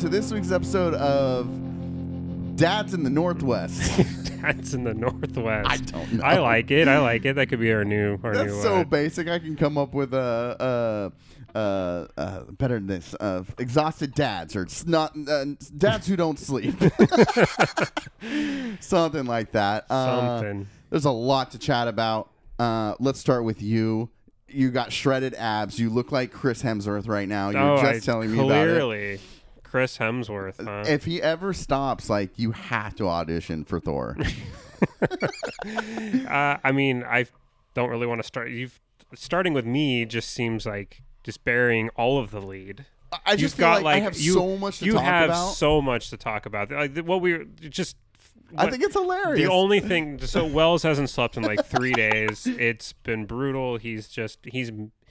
[0.00, 1.46] to this week's episode of
[2.56, 3.98] Dads in the Northwest.
[4.42, 5.70] Dads in the northwest.
[5.70, 6.22] I don't know.
[6.22, 6.86] I like it.
[6.86, 7.36] I like it.
[7.36, 8.62] That could be our new our That's new.
[8.62, 9.28] so uh, basic.
[9.28, 11.12] I can come up with a,
[11.54, 15.46] uh, better than this of exhausted dads or snot uh,
[15.78, 16.74] dads who don't sleep,
[18.80, 19.86] something like that.
[19.88, 20.68] Uh, something.
[20.90, 22.30] There's a lot to chat about.
[22.58, 24.10] Uh, let's start with you.
[24.48, 25.78] You got shredded abs.
[25.78, 27.48] You look like Chris Hemsworth right now.
[27.48, 29.20] You oh, were I just telling me about it.
[29.68, 30.64] Chris Hemsworth.
[30.64, 30.84] Huh?
[30.86, 34.16] If he ever stops, like you have to audition for Thor.
[36.28, 37.26] uh, I mean, I
[37.74, 38.50] don't really want to start.
[38.50, 38.80] You've
[39.14, 42.86] starting with me just seems like just burying all of the lead.
[43.24, 45.30] I just You've feel got like, like I have you, so much to you have
[45.30, 45.54] about.
[45.54, 46.70] so much to talk about.
[46.70, 47.96] Like what we were just.
[48.56, 49.44] I think it's hilarious.
[49.44, 52.46] The only thing, so Wells hasn't slept in like three days.
[52.46, 53.78] It's been brutal.
[53.78, 54.70] He's just he's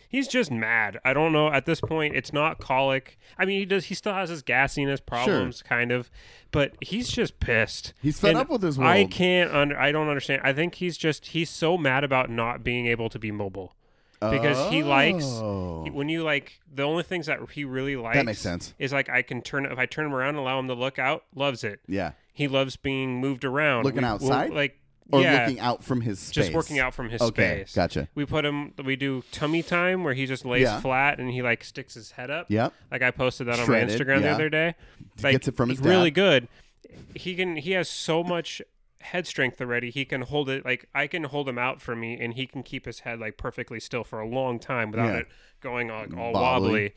[0.10, 1.00] he's just mad.
[1.04, 1.52] I don't know.
[1.52, 3.18] At this point, it's not colic.
[3.38, 3.86] I mean, he does.
[3.86, 6.10] He still has his gassiness problems, kind of,
[6.52, 7.94] but he's just pissed.
[8.02, 9.52] He's fed And up with his I can't.
[9.54, 10.42] Under, I don't understand.
[10.44, 13.76] I think he's just he's so mad about not being able to be mobile
[14.20, 15.84] because he likes Oh.
[15.84, 18.16] he- when you like the only things that he really likes.
[18.18, 18.74] That makes sense.
[18.80, 20.98] Is like I can turn if I turn him around and allow him to look
[20.98, 21.26] out.
[21.36, 21.82] Loves it.
[21.88, 22.14] Yeah.
[22.34, 23.84] He loves being moved around.
[23.84, 24.50] Looking We- outside?
[24.50, 24.80] we'll, like
[25.12, 26.34] Or yeah, looking out from his space.
[26.34, 27.76] just working out from his Okay, space.
[27.76, 28.08] gotcha.
[28.16, 28.74] We put him.
[28.84, 30.80] We do tummy time where he just lays Yeah.
[30.82, 32.48] flat and he like sticks his head up.
[32.50, 32.74] Yep.
[32.92, 34.28] Like I posted that Shredded, on my Instagram yeah.
[34.28, 34.76] the other day.
[35.22, 36.16] Like, gets it from his he's really dad.
[36.16, 36.48] good.
[37.14, 37.56] He can.
[37.58, 38.62] He has so much
[39.02, 39.92] head strength already.
[39.92, 40.66] He can hold it.
[40.66, 43.38] Like I can hold him out for me, and he can keep his head like
[43.38, 45.28] perfectly still for a long time without it
[45.62, 46.42] going all, all Wobbly.
[46.68, 46.94] wobbly.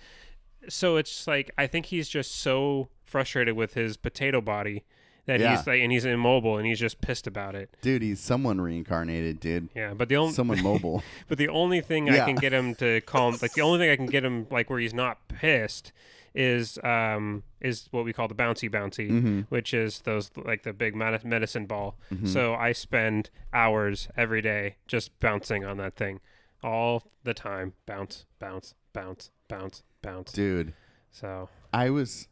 [0.71, 4.85] So it's like I think he's just so frustrated with his potato body
[5.29, 5.57] that Yeah.
[5.57, 7.69] he's like, and he's immobile, and he's just pissed about it.
[7.83, 9.69] Dude, he's someone reincarnated, dude.
[9.77, 11.03] Yeah, but the only Someone mobile.
[11.29, 13.97] but the only thing I can get him to calm, like the only thing I
[13.97, 15.93] can get him like where he's not pissed,
[16.35, 19.41] is um is what we call the bouncy bouncy, Mm-hmm.
[19.49, 21.97] which is those like the big med- medicine ball.
[22.25, 26.21] So I spend hours every day just bouncing on that thing,
[26.63, 27.73] all the time.
[27.87, 30.33] Bounce, bounce, bounce, bounce, bounce.
[30.33, 30.73] Dude,
[31.11, 32.29] So I was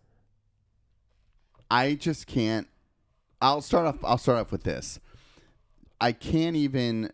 [1.70, 2.68] I just can't
[3.40, 5.00] I'll start off I'll start off with this.
[6.00, 7.10] I can't even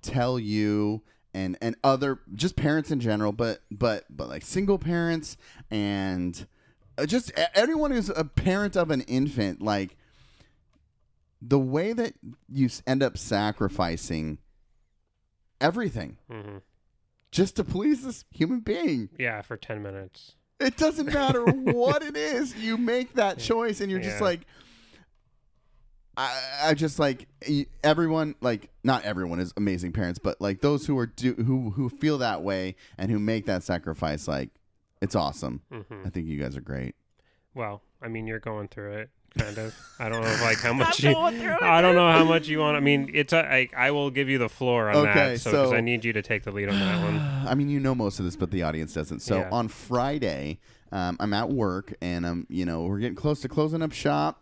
[0.00, 1.02] tell you
[1.34, 5.36] and and other just parents in general, but but but like single parents
[5.70, 6.46] and
[6.98, 9.96] uh, just everyone who's a parent of an infant like
[11.40, 12.14] the way that
[12.48, 14.38] you end up sacrificing
[15.60, 16.60] everything mhm.
[17.30, 20.34] just to please this human being yeah, for ten minutes.
[20.60, 22.54] it doesn't matter what it is.
[22.56, 24.42] You make that choice, and you're just like,
[26.16, 27.26] I, I just like
[27.82, 28.34] everyone.
[28.40, 32.18] Like not everyone is amazing parents, but like those who are do who who feel
[32.18, 34.28] that way and who make that sacrifice.
[34.28, 34.50] Like
[35.00, 35.62] it's awesome.
[35.70, 36.94] hmm I think you guys are great.
[37.54, 39.74] Well, I mean, you're going through it, kind of.
[39.98, 41.14] I don't know, like how much you.
[41.16, 42.76] I don't know how much you want.
[42.76, 45.50] I mean, it's a, I, I will give you the floor on Okay, that, so,
[45.50, 47.18] 'cause so- I need you to take the lead on that one.
[47.48, 49.20] I mean, you know most of this, but the audience doesn't.
[49.20, 49.48] So Yeah.
[49.52, 50.60] on Friday,
[50.92, 54.40] um, I'm at work, and i'm you know, we're getting close to closing up shop.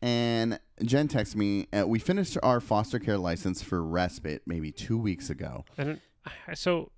[0.00, 1.66] And Jen texts me.
[1.72, 5.64] Uh, we finished our foster care license for respite maybe two weeks ago.
[5.78, 6.00] And
[6.54, 6.90] so,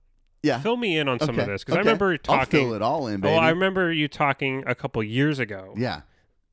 [0.42, 1.88] Yeah, fill me in on some of this because I okay.
[1.88, 2.60] remember I'll talking.
[2.68, 3.32] fill it all in, baby.
[3.32, 6.02] Well, I remember you talking a couple years ago yeah,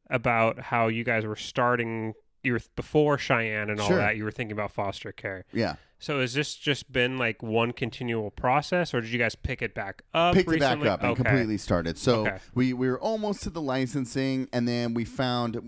[0.09, 2.13] about how you guys were starting.
[2.43, 3.97] You were before Cheyenne and all Sure.
[3.97, 4.17] that.
[4.17, 5.45] You were thinking about foster care.
[5.53, 5.75] yeah.
[6.01, 9.73] So has this just been like one continual process, or did you guys pick it
[9.75, 10.33] back up?
[10.33, 10.89] Picked it back recently?
[10.89, 11.23] up and okay.
[11.23, 11.97] completely started.
[11.97, 12.37] So Okay.
[12.55, 15.61] we we were almost to the licensing, and then we found uh,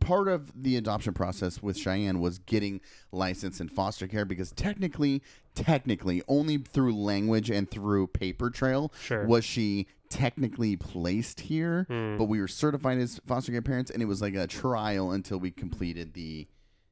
[0.00, 2.80] part of the adoption process with Cheyenne was getting
[3.12, 5.22] licensed in foster care because technically,
[5.54, 9.24] technically, only through language and through paper trail Sure.
[9.24, 11.84] was she technically placed here.
[11.88, 12.16] Hmm.
[12.16, 15.38] But we were certified as foster care parents, and it was like a trial until
[15.38, 16.48] we completed the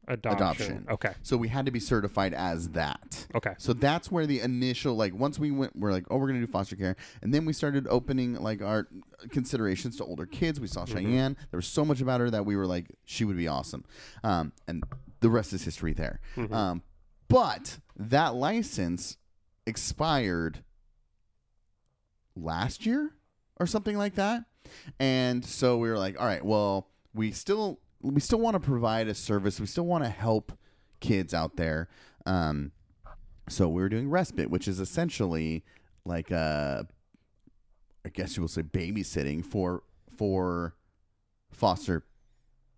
[0.09, 0.37] Adoption.
[0.37, 0.87] adoption.
[0.91, 1.13] Okay.
[1.23, 3.27] So we had to be certified as that.
[3.35, 3.55] Okay.
[3.59, 6.47] So that's where the initial like once we went we're like oh we're gonna do
[6.47, 8.89] foster care and then we started opening like our
[9.31, 10.59] considerations to older kids.
[10.61, 10.97] We saw Mm-hmm.
[10.97, 11.37] Cheyenne.
[11.51, 13.85] There was so much about her that we were like she would be awesome,
[14.25, 14.83] um, and
[15.21, 16.21] the rest is history there.
[16.37, 16.55] Mm-hmm.
[16.55, 16.83] Um,
[17.29, 19.17] but that license
[19.67, 20.65] expired
[22.37, 23.11] last year
[23.61, 24.45] or something like that,
[24.99, 29.09] and so we were like all right well we still we still want to provide
[29.09, 29.59] a service.
[29.61, 30.53] We still want to help
[31.01, 31.89] kids out there.
[32.27, 32.73] Um,
[33.49, 35.65] so we were doing respite, which is essentially
[36.05, 36.87] like a,
[38.05, 39.83] I guess you will say babysitting for
[40.17, 40.75] for
[41.51, 42.05] foster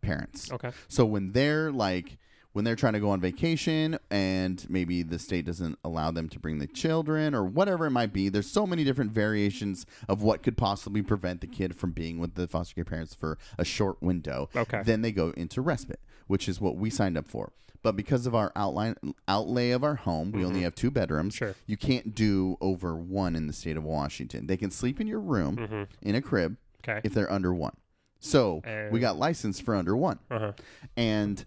[0.00, 0.50] parents.
[0.52, 0.70] Okay.
[0.88, 2.18] So when they're like
[2.52, 6.38] when they're trying to go on vacation and maybe the state doesn't allow them to
[6.38, 8.28] bring the children or whatever it might be.
[8.28, 12.34] There's so many different variations of what could possibly prevent the kid from being with
[12.34, 14.48] the foster care parents for a short window.
[14.56, 14.82] Okay.
[14.84, 17.52] Then they go into respite, which is what we signed up for.
[17.82, 18.94] But because of our outline
[19.26, 21.34] outlay of our home, we only have two bedrooms.
[21.36, 21.44] Mm-hmm.
[21.46, 21.54] Sure.
[21.66, 24.46] You can't do over one in the state of Washington.
[24.48, 26.90] They can sleep in your room in a crib Mm-hmm.
[26.90, 27.00] Okay.
[27.04, 27.76] if they're under one.
[28.18, 28.60] So
[28.90, 29.00] we Oh.
[29.00, 30.52] got licensed for under one, Uh huh.
[30.96, 31.44] and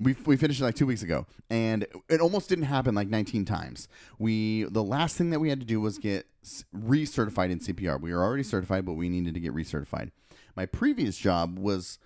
[0.00, 3.44] we we finished it like two weeks ago, and it almost didn't happen like 19
[3.44, 3.86] times.
[4.18, 6.26] We the last thing that we had to do was get
[6.74, 8.00] recertified in CPR.
[8.00, 10.10] We were already certified, but we needed to get recertified.
[10.56, 11.98] My previous job was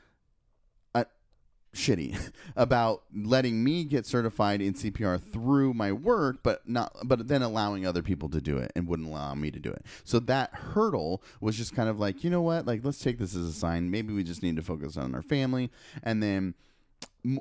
[0.95, 1.05] uh,
[1.73, 7.43] shitty about letting me get certified in CPR through my work, but not, but then
[7.43, 9.87] allowing other people to do it and wouldn't allow me to do it.
[10.03, 12.67] So that hurdle was just kind of like, you know what?
[12.67, 13.91] Like, let's take this as a sign.
[13.91, 15.71] Maybe we just need to focus on our family.
[16.03, 16.55] And then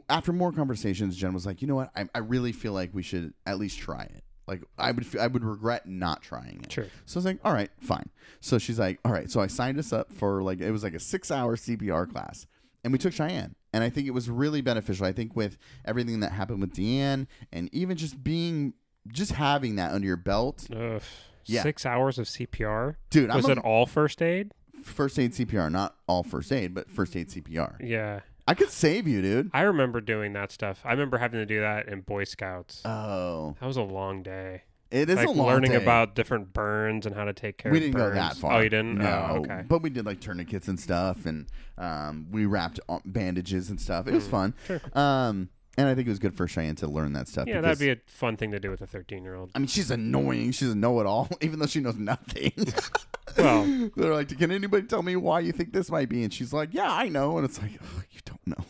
[0.10, 1.92] after more conversations, Jen was like, you know what?
[1.96, 4.24] I, I really feel like we should at least try it.
[4.48, 6.72] Like I would, f- I would regret not trying it.
[6.72, 6.88] Sure.
[7.06, 8.10] So I was like, all right, fine.
[8.42, 9.30] So she's like, all right.
[9.32, 12.46] So I signed us up for like it was like a six hour CPR class,
[12.84, 15.06] and we took Cheyenne, and I think it was really beneficial.
[15.06, 18.74] I think with everything that happened with Deanne, and even just being,
[19.08, 21.02] just having that under your belt, Ugh.
[21.46, 21.62] Yeah.
[21.64, 22.96] Six hours of CPR.
[23.10, 23.34] dude.
[23.34, 24.52] Was I'm it all first aid?
[24.82, 27.76] first aid CPR, not all first aid, but first aid CPR.
[27.82, 28.22] Yeah.
[28.48, 29.50] I could save you, dude.
[29.54, 30.82] I remember doing that stuff.
[30.84, 32.82] I remember having to do that in Boy Scouts.
[32.86, 34.64] Oh, that was a long day.
[34.92, 35.78] it is like a long learning day.
[35.82, 38.14] about different burns and how to take care we of didn't burns.
[38.16, 38.54] go that far.
[38.54, 38.98] Oh, you didn't?
[38.98, 39.64] No, Oh, okay.
[39.68, 41.48] but we did like tourniquets and stuff, and
[41.78, 44.08] um, we wrapped bandages and stuff.
[44.08, 44.54] It was fun.
[44.68, 44.82] Sure.
[44.94, 47.48] Um, and I think it was good for Cheyenne to learn that stuff.
[47.48, 49.52] Yeah, that'd be a fun thing to do with a 13 year old.
[49.56, 50.52] I mean, she's annoying.
[50.52, 52.52] She's a know-it-all, even though she knows nothing.
[53.38, 56.54] Well- they're like, "Can anybody tell me why you think this might be?" And she's
[56.54, 58.66] like, "Yeah, I know." And it's like, oh, "You don't know."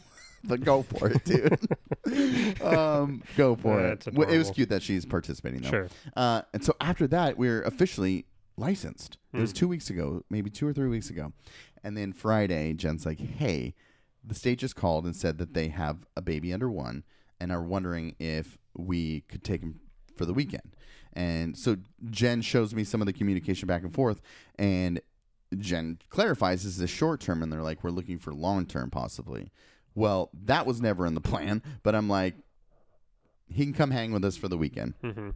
[0.45, 2.61] But go for it, dude.
[2.61, 4.13] um, go for That's it.
[4.13, 5.69] Well, It was cute that she's participating, though.
[5.69, 5.87] Sure.
[6.15, 8.25] Uh, and so after that, we are officially
[8.57, 9.17] licensed.
[9.33, 9.41] It Hmm.
[9.41, 11.33] was two weeks ago, maybe two or three weeks ago.
[11.83, 13.73] And then Friday, Jen's like, hey,
[14.25, 17.03] the state just called and said that they have a baby under one
[17.39, 19.79] and are wondering if we could take him
[20.15, 20.75] for the weekend.
[21.13, 21.77] And so
[22.09, 24.21] Jen shows me some of the communication back and forth,
[24.57, 25.01] and
[25.57, 28.89] Jen clarifies this is a short term, and they're like, we're looking for long term
[28.89, 29.51] possibly.
[29.95, 32.35] Well, that was never in the plan, but I'm like,
[33.47, 34.95] he can come hang with us for the weekend.
[35.01, 35.29] hmm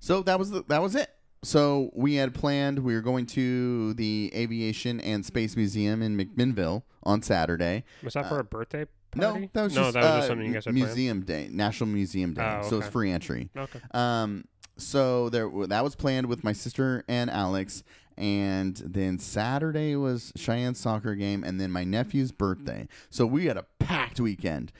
[0.00, 1.10] So that was the, that was it.
[1.44, 6.82] So we had planned we were going to the Aviation and Space Museum in McMinnville
[7.02, 7.84] on Saturday.
[8.02, 8.86] Was that for a birthday Uh,
[9.16, 9.50] No, party?
[9.52, 10.86] that was no, just, that was uh, just something you guys had planned.
[10.86, 12.60] Museum Day, National Museum Day.
[12.62, 13.50] Oh, So it's free entry.
[13.56, 13.80] Okay.
[13.92, 14.44] Um,
[14.76, 17.82] so there that was planned with my sister and Alex,
[18.16, 22.86] and then Saturday was Cheyenne's soccer game, and then my nephew's birthday.
[23.10, 24.72] So we had a packed weekend.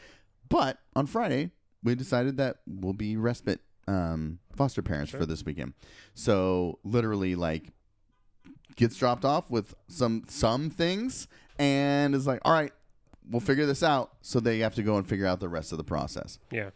[0.48, 1.50] But on Friday,
[1.82, 5.20] we decided that we'll be respite um, foster parents Sure.
[5.20, 5.74] for this weekend.
[6.14, 7.72] So literally, like,
[8.76, 12.72] gets dropped off with some some things, and is like, all right.
[13.30, 14.10] We'll figure this out.
[14.20, 16.70] So they have to go and figure out the rest of the process Yeah.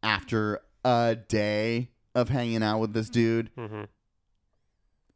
[0.00, 3.82] after a day of hanging out with this dude, hmm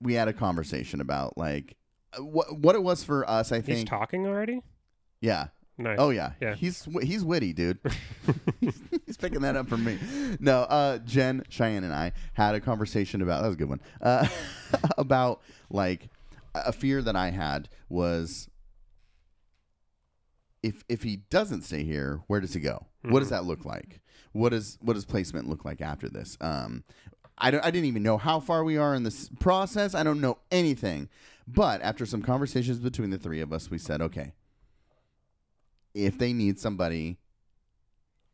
[0.01, 1.77] we had a conversation about like
[2.19, 3.53] what what it was for us.
[3.53, 4.61] I think He's think, talking already?
[5.21, 5.47] yeah.
[5.76, 5.97] Nice.
[5.99, 6.54] Oh yeah, Yeah.
[6.54, 7.78] He's he's witty, dude.
[8.61, 9.99] he's picking that up from me.
[10.38, 13.81] No, uh, Jen, Cheyenne, and I had a conversation about that was a good one.
[14.00, 14.28] Uh,
[14.99, 16.09] about like
[16.54, 18.49] a fear that I had was
[20.62, 22.87] if if he doesn't stay here, where does he go?
[23.02, 24.00] What does that look like?
[24.33, 26.38] What does what does placement look like after this?
[26.40, 26.85] Um,
[27.37, 27.64] I don't.
[27.64, 29.95] I didn't even know how far we are in this process.
[29.95, 31.09] I don't know anything.
[31.47, 34.33] But after some conversations between the three of us, we said, okay,
[35.95, 37.19] if they need somebody,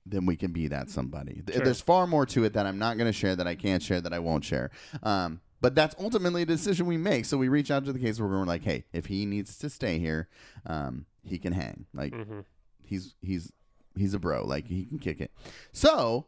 [0.06, 1.42] then we can be that somebody.
[1.52, 1.62] Sure.
[1.62, 4.00] There's far more to it that I'm not going to share, that I can't share,
[4.00, 4.70] that I won't share.
[5.02, 7.26] Um, but that's ultimately a decision we make.
[7.26, 9.68] So we reach out to the case where we're like, hey, if he needs to
[9.68, 10.28] stay here,
[10.66, 11.84] um, he can hang.
[11.92, 12.40] Like hmm
[12.82, 13.52] he's he's
[13.94, 14.44] he's a bro.
[14.46, 15.30] Like he can kick it.
[15.72, 16.26] So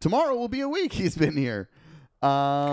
[0.00, 1.68] tomorrow will be a week he's been here.
[2.22, 2.30] Um,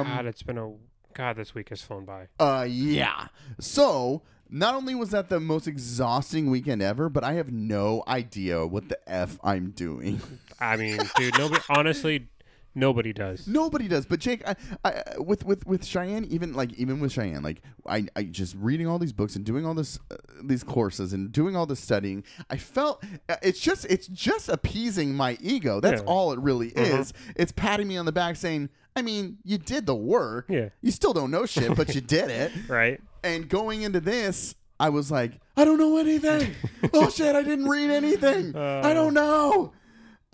[0.08, 0.72] God, it's been a
[1.14, 1.36] God.
[1.36, 2.28] This week has flown by.
[2.40, 3.28] uh, yeah.
[3.60, 4.22] So
[4.54, 8.88] not only was that the most exhausting weekend ever, but I have no idea what
[8.88, 10.22] the f I'm doing.
[10.60, 11.62] I mean, dude, nobody.
[11.70, 12.28] honestly,
[12.76, 13.48] nobody does.
[13.48, 14.56] Nobody does, but Jake, I,
[14.86, 18.88] I, with with with Cheyenne, even like even with Cheyenne, like I, I just reading
[18.88, 22.24] all these books and doing all this uh, these courses and doing all this studying,
[22.50, 25.80] I felt uh, it's just it's just appeasing my ego.
[25.80, 26.08] That's Yeah.
[26.08, 27.00] all it really Mhm.
[27.00, 27.14] is.
[27.36, 30.46] It's patting me on the back, saying, "I mean, you did the work.
[30.48, 30.70] Yeah.
[30.82, 33.02] You still don't know shit, but you did it." Right.
[33.24, 36.54] And going into this, I was like, I don't know anything.
[36.94, 38.56] oh shit, I didn't read anything.
[38.56, 38.94] I Uh.
[38.94, 39.74] don't know.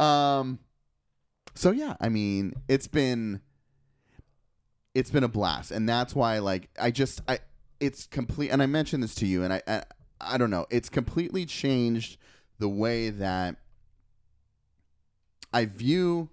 [0.03, 0.60] Um
[1.55, 3.41] so yeah, I mean, it's been
[4.96, 7.39] it's been a blast and that's why like I just I
[7.79, 9.84] it's complete and I mentioned this to you and I I,
[10.22, 12.17] I don't know, it's completely changed
[12.60, 13.55] the way that
[15.53, 16.29] I view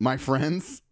[0.00, 0.82] my friends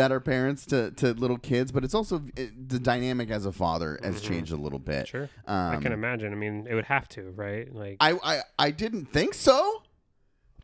[0.00, 3.52] that are parents to, to little kids, but it's also it, the dynamic as a
[3.52, 4.24] father has Mhm.
[4.28, 5.08] changed a little bit.
[5.08, 5.28] Sure.
[5.46, 6.32] Um, I can imagine.
[6.32, 7.72] I mean, it would have to, right?
[7.74, 9.82] Like, I, I I didn't think so,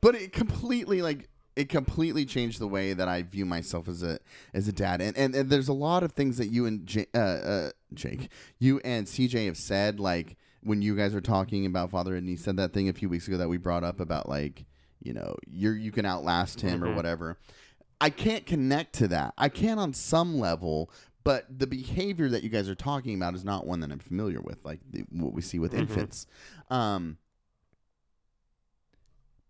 [0.01, 4.19] but it completely like it completely changed the way that I view myself as a
[4.55, 5.01] as a dad.
[5.01, 8.31] And and, and there's a lot of things that you and J- uh, uh, Jake,
[8.59, 12.37] you and CJ have said like when you guys are talking about father and he
[12.37, 14.65] said that thing a few weeks ago that we brought up about like
[15.03, 16.97] you know you're you can outlast him or Mhm.
[16.97, 17.39] whatever.
[18.01, 19.35] I can't connect to that.
[19.39, 20.91] I can on some level,
[21.25, 24.41] but the behavior that you guys are talking about is not one that I'm familiar
[24.41, 25.79] with, like the, what we see with Mhm.
[25.79, 26.27] infants.
[26.71, 27.17] Um,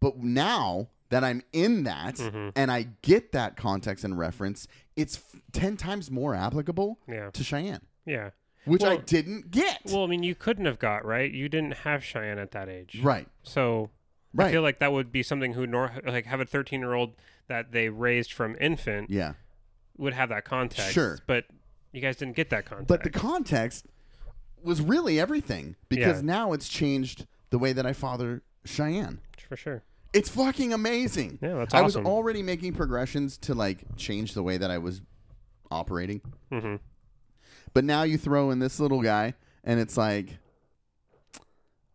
[0.01, 2.53] but now that I'm in that Mhm.
[2.57, 7.45] and I get that context and reference, it's f- 10 times more applicable yeah, to
[7.45, 8.31] Cheyenne, yeah.
[8.65, 9.83] which I didn't get.
[9.87, 11.31] Well, I mean, you couldn't have got right.
[11.33, 13.29] You didn't have Cheyenne at that age, right.
[13.43, 13.91] So
[14.35, 14.49] Right.
[14.49, 17.15] I feel like that would be something who nor like have a 13 year old
[17.49, 19.35] that they raised from infant yeah.
[19.97, 20.93] would have that context.
[20.93, 21.19] Sure.
[21.27, 21.45] but
[21.93, 22.89] you guys didn't get that context.
[22.89, 23.87] But the context
[24.63, 26.27] was really everything because Yeah.
[26.27, 29.21] now it's changed the way that I father Cheyenne.
[29.49, 29.83] for sure.
[30.13, 31.39] It's fucking amazing.
[31.43, 31.79] Yeah, that's awesome.
[31.79, 32.07] I was awesome.
[32.07, 35.01] already making progressions to like change the way that I was
[35.71, 36.21] operating.
[36.51, 36.77] hmm
[37.75, 40.39] But now you throw in this little guy and it's like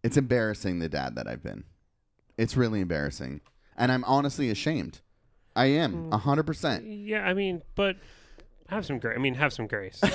[0.04, 1.64] it's embarrassing the dad that I've been.
[2.38, 3.42] It's really embarrassing.
[3.78, 5.02] And I'm honestly ashamed.
[5.56, 6.14] I am Mm.
[6.14, 6.86] a hundred percent.
[6.86, 7.98] Yeah, I mean, but
[8.70, 9.16] have some grace.
[9.18, 10.02] I mean, have some grace.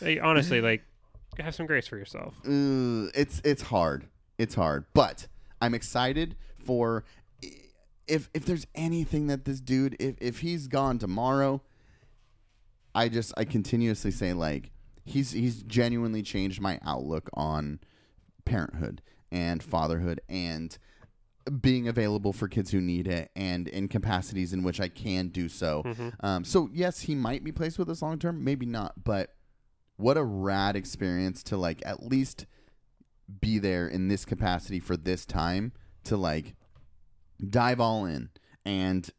[0.00, 0.82] Like, honestly, like
[1.38, 2.34] have some grace for yourself.
[2.44, 4.06] It's it's hard.
[4.38, 4.84] It's hard.
[4.92, 5.28] But
[5.62, 7.04] I'm excited for
[8.06, 11.62] if if there's anything that this dude if if he's gone tomorrow,
[12.94, 14.72] I just I continuously say like
[15.04, 17.78] he's he's genuinely changed my outlook on
[18.44, 19.00] parenthood
[19.32, 20.76] and fatherhood and
[21.60, 25.48] being available for kids who need it and in capacities in which I can do
[25.48, 25.82] so.
[25.84, 26.14] Mhm.
[26.20, 29.34] Um, so yes, he might be placed with us long term, maybe not, but
[29.96, 32.46] what a rad experience to like at least
[33.40, 35.72] be there in this capacity for this time
[36.04, 36.54] to like
[37.48, 38.30] dive all in
[38.64, 39.10] and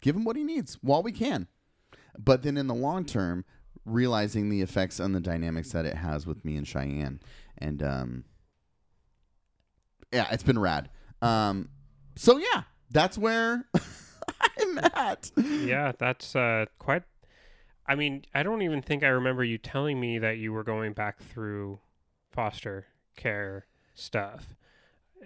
[0.00, 1.48] give him what he needs while we can.
[2.18, 3.44] But then in the long term,
[3.84, 7.20] realizing the effects and the dynamics that it has with me and Cheyenne.
[7.58, 8.24] And um
[10.12, 10.88] yeah, it's been rad.
[11.22, 11.70] Um
[12.16, 13.64] so yeah, that's where
[14.58, 15.30] I'm at.
[15.60, 17.04] Yeah, that's uh, quite.
[17.86, 20.92] I mean, I don't even think I remember you telling me that you were going
[20.92, 21.80] back through
[22.30, 22.86] foster
[23.16, 24.54] care stuff.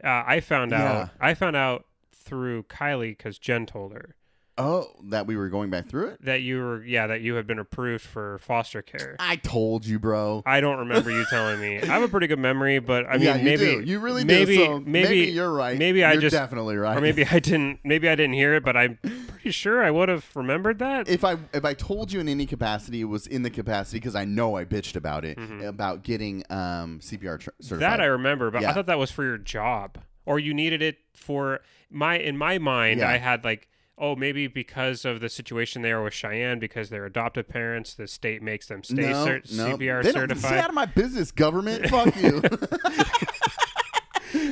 [0.02, 0.82] Uh, I found Yeah.
[1.02, 1.10] out.
[1.20, 4.14] I found out through Kylie because Jen told her
[4.58, 6.24] Oh, that we were going back through it?
[6.24, 6.82] that you were.
[6.84, 9.16] Yeah, that you had been approved for foster care.
[9.18, 10.42] I told you, bro.
[10.46, 11.78] I don't remember you telling me.
[11.82, 13.80] I have a pretty good memory, but I mean, yeah, you maybe do.
[13.82, 14.64] you really maybe, do.
[14.64, 15.78] So maybe, maybe you're right.
[15.78, 16.96] maybe I You're just- definitely right.
[16.96, 17.80] or maybe I didn't.
[17.84, 18.96] Maybe I didn't hear it, but I'm
[19.28, 21.06] pretty sure I would have remembered that.
[21.08, 24.16] if I if I told you in any capacity, it was in the capacity because
[24.16, 25.66] I know I bitched about it Mhm.
[25.66, 27.80] about getting um, CPR tr- certified.
[27.92, 30.96] That I remember, but I thought that was for your job, or you needed it
[31.12, 31.60] for
[31.90, 32.16] my.
[32.18, 33.10] In my mind, Yeah.
[33.10, 37.48] I had like, oh, maybe because of the situation there with Cheyenne, because they're adoptive
[37.48, 39.76] parents, the state makes them stay no, cer- no.
[39.76, 41.86] CPR They don't- Stay out of my business, government.
[41.90, 42.42] Fuck you.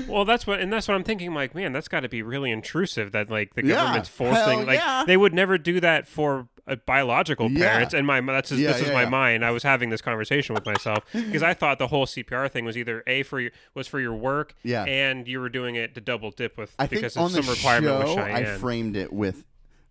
[0.08, 1.34] Well, that's what, and that's what I'm thinking.
[1.34, 3.12] Like, man, that's got to be really intrusive.
[3.12, 5.04] That like the Yeah, government's forcing, like, yeah.
[5.06, 6.48] they would never do that for
[6.86, 7.68] biological Yeah.
[7.72, 7.94] parents.
[7.94, 9.44] And my that's just, Yeah, this is yeah, my mind.
[9.44, 12.76] I was having this conversation with myself because I thought the whole CPR thing was
[12.76, 14.84] either a for your was for your work, Yeah.
[14.84, 17.42] and you were doing it to double dip with I think because on of the
[17.42, 19.44] some requirement show I framed it with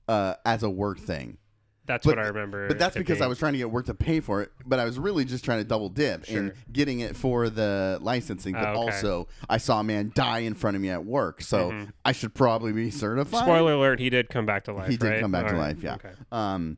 [0.08, 1.38] uh, as a work thing.
[1.86, 2.68] That's but- what I remember.
[2.68, 4.86] But that's because I was trying to get work to pay for it, but I
[4.86, 6.54] was really just trying to double dip Sure.
[6.72, 8.54] getting it for the licensing.
[8.54, 8.94] But Oh, okay.
[8.94, 11.92] also, I saw a man die in front of me at work, so Mhm.
[12.06, 13.44] I should probably be certified.
[13.44, 14.90] Spoiler alert: He did come back to life.
[14.90, 15.20] He did right?
[15.22, 15.96] come back to All life, yeah.
[15.96, 16.12] Okay.
[16.32, 16.78] Um,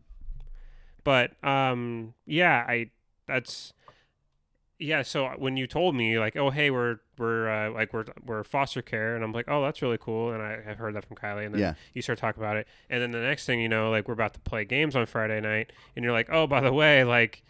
[1.04, 2.90] but um yeah i
[3.28, 3.74] that's
[4.80, 8.44] yeah so when you told me like oh hey we're we're uh, like we're we're
[8.44, 11.16] foster care and i'm like oh that's really cool and i have heard that from
[11.16, 11.74] kylie and then Yeah.
[11.94, 14.34] you start talking about it and then the next thing you know like we're about
[14.34, 17.44] to play games on friday night and you're like oh by the way like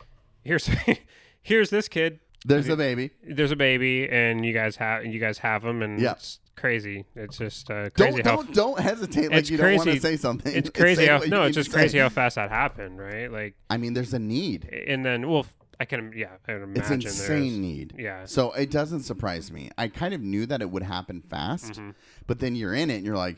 [0.44, 0.70] here's
[1.42, 3.10] here's this kid there's a baby.
[3.28, 6.12] there's a baby and you guys have you guys have them and Yeah.
[6.12, 9.90] it's crazy it's just uh, Don't crazy how don't don't hesitate like you don't want
[9.90, 10.54] to say something.
[10.56, 13.94] it's crazy how no it's just crazy how fast that happened right like I mean,
[13.94, 14.66] there's a need.
[14.88, 15.46] and then well
[15.80, 17.94] I can yeah, I can It's insane need.
[17.98, 18.26] yeah.
[18.26, 19.70] So it doesn't surprise me.
[19.78, 21.96] I kind of knew that it would happen fast, Mhm.
[22.28, 23.38] but then you're in it and you're like,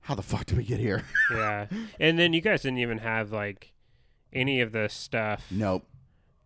[0.00, 1.02] how the fuck did we get here?
[1.32, 1.66] Yeah.
[2.00, 3.72] And then you guys didn't even have like
[4.32, 5.86] any of the stuff nope.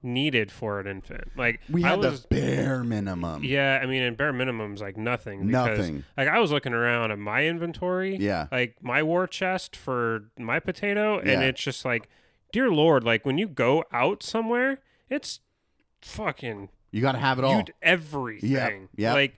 [0.03, 1.33] needed for an infant.
[1.37, 3.45] Like We I had was the bare minimum.
[3.45, 5.47] Yeah, I mean, and bare minimum's like nothing.
[5.47, 6.05] Because, Nothing.
[6.17, 8.47] Like I was looking around at my inventory, Yeah.
[8.53, 11.41] like my war chest for my potato, and Yeah.
[11.43, 12.09] it's just like,
[12.53, 14.79] dear lord, like when you go out somewhere,
[15.11, 15.41] it's
[16.03, 17.59] fucking You got to have it all.
[17.59, 18.89] you everything.
[18.97, 19.15] yep.
[19.15, 19.35] Like,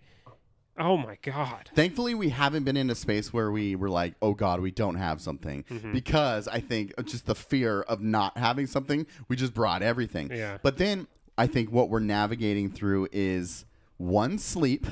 [0.79, 1.71] oh my god.
[1.75, 4.97] Thankfully, we haven't been in a space where we were like, oh God, we don't
[4.97, 5.65] have something.
[5.65, 5.93] Mm-hmm.
[5.93, 10.31] Because I think just the fear of not having something, we just brought everything.
[10.33, 10.59] Yeah.
[10.63, 11.07] But then
[11.37, 13.65] I think what we're navigating through is
[13.97, 14.87] one, sleep,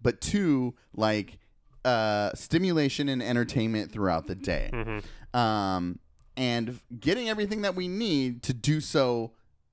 [0.00, 1.38] but two, like
[1.84, 4.70] uh, stimulation and entertainment throughout the day.
[4.72, 5.36] Mm-hmm.
[5.38, 5.98] Um,
[6.36, 9.32] and getting everything that we need to do so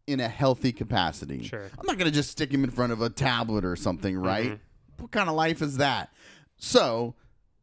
[0.09, 1.43] in a healthy capacity.
[1.43, 1.65] Sure.
[1.77, 4.51] I'm not going to just stick him in front of a tablet or something, right?
[4.53, 4.59] Mhm.
[4.97, 6.11] What kind of life is that?
[6.57, 7.13] So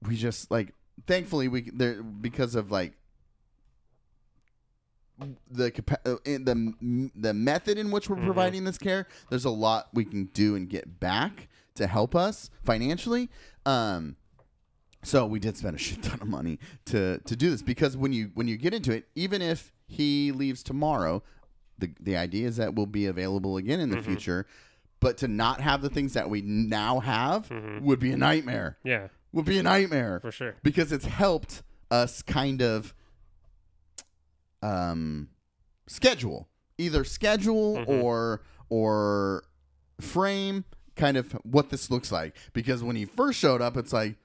[0.07, 0.73] we just like,
[1.07, 2.93] thankfully, we there because of like
[5.51, 5.73] the
[6.05, 8.25] uh, the the method in which we're Mhm.
[8.27, 9.07] providing this care.
[9.31, 13.31] There's a lot we can do and get back to help us financially.
[13.65, 14.17] Um,
[15.03, 18.13] so we did spend a shit ton of money to to do this because when
[18.13, 21.23] you when you get into it, even if he leaves tomorrow,
[21.79, 24.05] the the idea is that will be available again in the Mhm.
[24.05, 24.47] future.
[25.01, 27.83] But to not have the things that we now have Mhm.
[27.83, 28.79] would be a nightmare.
[28.83, 30.55] Yeah, Would be a nightmare for sure.
[30.63, 32.95] because it's helped us kind of
[34.63, 35.29] um
[35.87, 37.89] schedule either schedule Mhm.
[38.03, 39.45] or or
[40.01, 40.65] frame
[40.97, 44.17] kind of what this looks like because when he first showed up it's like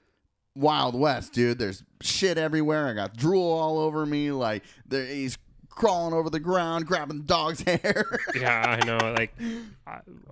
[0.54, 5.36] wild west dude there's shit everywhere i got drool all over me like there, he's
[5.74, 8.98] crawling over the ground grabbing the dog's hair Yeah, I know.
[9.12, 9.34] Like,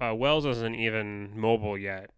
[0.00, 2.10] uh, Wells isn't even mobile yet,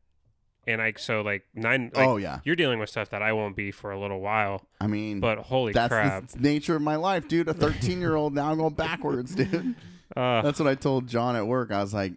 [0.67, 1.91] and like so like nine.
[1.95, 4.67] Like, oh yeah You're dealing with stuff that I won't be for a little while,
[4.81, 6.29] i mean but holy that's crap!
[6.29, 9.75] the nature of my life dude a 13 year old now i'm going backwards dude
[10.15, 11.71] Uh, That's what I told John at work.
[11.73, 12.13] I was like,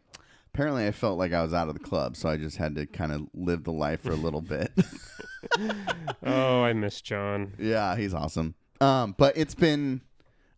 [0.53, 2.85] apparently I felt like I was out of the club, so I just had to
[2.85, 4.69] kind of live the life for a little bit.
[6.25, 7.53] oh, I miss John.
[7.57, 8.55] yeah, he's awesome.
[8.81, 10.01] Um, but it's been,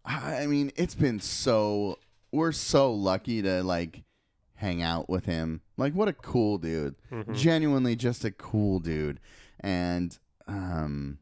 [0.07, 1.99] I mean, it's been so.
[2.31, 4.03] We're so lucky to like
[4.55, 5.61] hang out with him.
[5.77, 6.95] Like, what a cool dude.
[7.11, 7.35] Mhm.
[7.35, 9.19] Genuinely, just a cool dude.
[9.59, 10.17] And
[10.47, 11.19] um,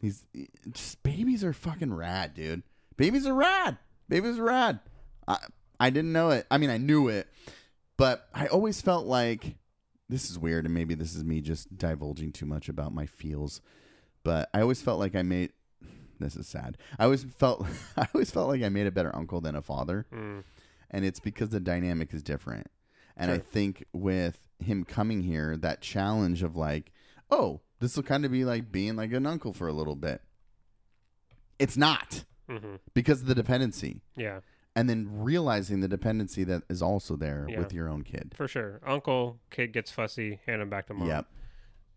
[0.00, 0.24] he's
[0.72, 2.62] just babies are fucking rad, dude.
[2.96, 3.78] Babies are rad.
[4.08, 4.80] Babies are rad.
[5.28, 5.38] I
[5.78, 6.46] I didn't know it.
[6.50, 7.28] I mean, I knew it,
[7.96, 9.56] but I always felt like
[10.08, 13.60] this is weird, and maybe this is me just divulging too much about my feels.
[14.24, 15.52] But I always felt like I made.
[16.18, 16.78] This is sad.
[16.98, 17.66] I always felt.
[17.96, 20.44] I always felt like I made a better uncle than a father, Mm.
[20.90, 22.68] and it's because the dynamic is different.
[23.16, 26.92] And I think with him coming here, that challenge of like,
[27.30, 30.20] oh, this will kind of be like being like an uncle for a little bit.
[31.58, 34.40] It's not hmm because of the dependency Yeah,
[34.76, 37.58] and then realizing the dependency that is also there Yeah.
[37.58, 38.34] with your own kid.
[38.36, 38.80] for sure.
[38.86, 41.08] Uncle kid gets fussy, hand him back to mom.
[41.08, 41.26] Yep.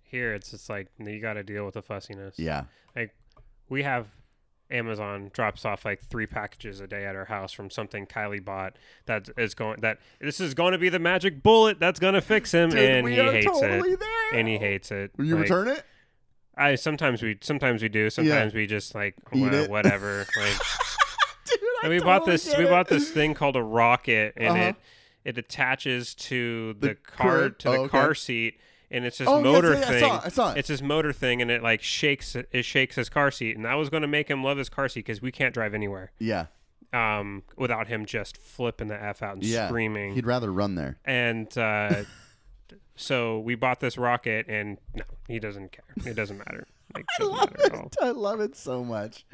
[0.01, 2.39] Here, it's just like you got to deal with the fussiness.
[2.39, 2.63] Yeah.
[3.69, 4.07] We have
[4.71, 8.77] Amazon drops off like three packages a day at our house from something Kylie bought
[9.07, 12.21] that is going that this is going to be the magic bullet that's going to
[12.21, 14.33] fix him and we he are hates totally it there.
[14.39, 15.11] and he hates it.
[15.17, 15.83] Will you Like, return it?
[16.55, 19.69] I sometimes we sometimes we do sometimes we just like Eat wha- it.
[19.71, 20.53] whatever like
[21.45, 24.63] Dude, I and we bought this we bought this thing called a Rockit and Uh-huh.
[24.69, 24.75] it
[25.25, 27.57] it attaches to The the, car crib?
[27.59, 27.89] to the Oh, okay.
[27.89, 28.59] car seat
[28.91, 29.99] and it's this Oh, yes, motor I thing.
[29.99, 30.57] saw it, I saw it.
[30.57, 33.75] It's this motor thing and it like shakes it shakes his car seat and that
[33.75, 36.45] was going to make him love his car seat because we can't drive anywhere Yeah.
[36.93, 39.67] um without him just flipping the f out and Yeah.
[39.67, 40.97] screaming He'd rather run there.
[41.05, 42.03] and uh
[42.95, 47.19] so we bought this Rockit and no he doesn't care it doesn't matter like I
[47.23, 47.95] doesn't love matter at all it.
[48.01, 49.25] I love it so much.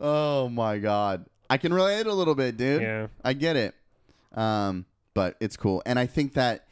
[0.00, 1.26] Oh my god.
[1.48, 2.82] I can relate a little bit, dude.
[2.82, 3.74] yeah I get it.
[4.34, 5.82] Um, but it's cool.
[5.86, 6.65] And I think that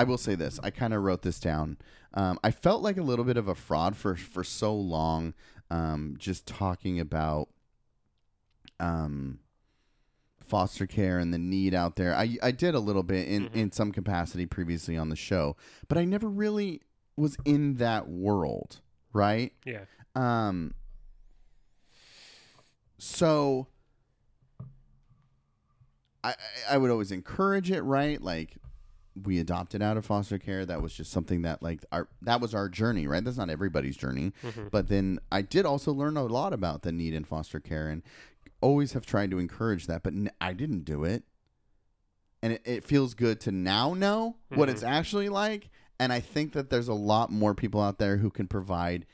[0.00, 0.58] I will say this.
[0.62, 1.76] I kind of wrote this down.
[2.14, 5.34] Um, I felt like a little bit of a fraud for for so long,
[5.70, 7.50] um, just talking about
[8.80, 9.40] um,
[10.48, 12.14] foster care and the need out there.
[12.16, 13.54] I I did a little bit in Mhm.
[13.54, 15.54] in some capacity previously on the show,
[15.86, 16.80] but I never really
[17.16, 18.80] was in that world,
[19.12, 19.52] right?
[19.66, 19.84] yeah
[20.14, 20.72] Um.
[22.96, 23.66] So,
[26.24, 28.20] I I- I would always encourage it, right?
[28.20, 28.56] Like,
[29.24, 30.64] we adopted out of foster care.
[30.66, 33.22] That was just something that like our that was our journey, right?
[33.24, 34.32] That's not everybody's journey.
[34.42, 34.70] Mhm.
[34.70, 38.02] But then I did also learn a lot about the need in foster care, and
[38.60, 41.24] always have tried to encourage that, but n- I didn't do it.
[42.42, 44.72] And it, it feels good to now know what Mhm.
[44.72, 45.70] it's actually like.
[45.98, 49.06] And I think that there's a lot more people out there who can provide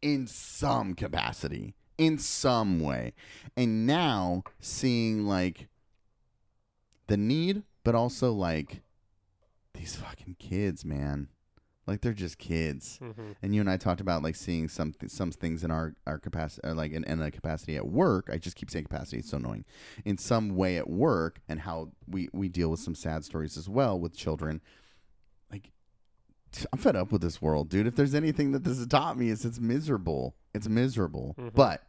[0.00, 3.12] in some capacity, in some way.
[3.56, 5.68] And now seeing like
[7.06, 8.82] the need, but also like
[9.74, 11.28] these fucking kids, man.
[11.86, 12.98] Like they're just kids.
[12.98, 16.18] hmm And you and I talked about like seeing some some things in our our
[16.18, 18.30] capacity, like in, in a capacity at work.
[18.32, 19.66] I just keep saying capacity; it's so annoying.
[20.04, 23.68] In some way at work, and how we we deal with some sad stories as
[23.68, 24.62] well with children.
[25.52, 25.72] Like,
[26.72, 27.86] I'm fed up with this world, dude.
[27.86, 30.36] If there's anything that this has taught me, is it's miserable.
[30.54, 31.52] It's miserable, Mhm.
[31.54, 31.82] but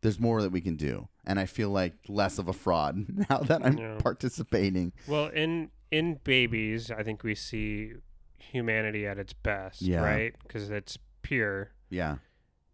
[0.00, 3.40] there's more that we can do, and I feel like less of a fraud now
[3.40, 3.98] that I'm Yeah.
[3.98, 4.92] participating.
[5.06, 7.92] Well, in in babies, I think we see
[8.38, 10.02] humanity at its best, Yeah.
[10.02, 10.34] right?
[10.42, 11.70] Because it's pure.
[11.90, 12.16] Yeah,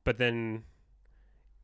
[0.04, 0.64] But then,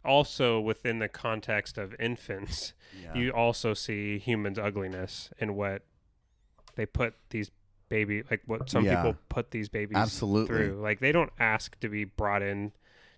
[0.05, 5.83] also within the context of infants, yeah, you also see humans' ugliness and what
[6.75, 7.51] they put these
[7.89, 8.97] baby, like what some Yeah.
[8.97, 10.49] people put these babies absolutely.
[10.57, 10.81] through.
[10.83, 12.73] Like they don't ask to be brought in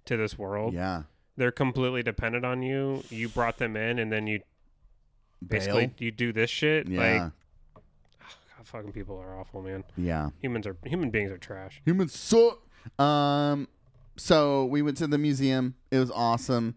[0.05, 0.75] to this world.
[0.75, 1.05] Yeah,
[1.37, 3.03] They're completely dependent on you.
[3.11, 4.41] You brought them in, and then you
[5.47, 5.95] basically Bail.
[5.99, 6.87] you do this shit.
[6.89, 7.33] Yeah, Like,
[8.67, 9.85] fucking people are awful, man.
[9.97, 10.31] yeah.
[10.43, 11.81] Humans are human beings are trash.
[11.85, 12.61] Humans suck.
[13.01, 13.69] Um,
[14.17, 15.75] so we went to the museum.
[15.91, 16.77] It was awesome.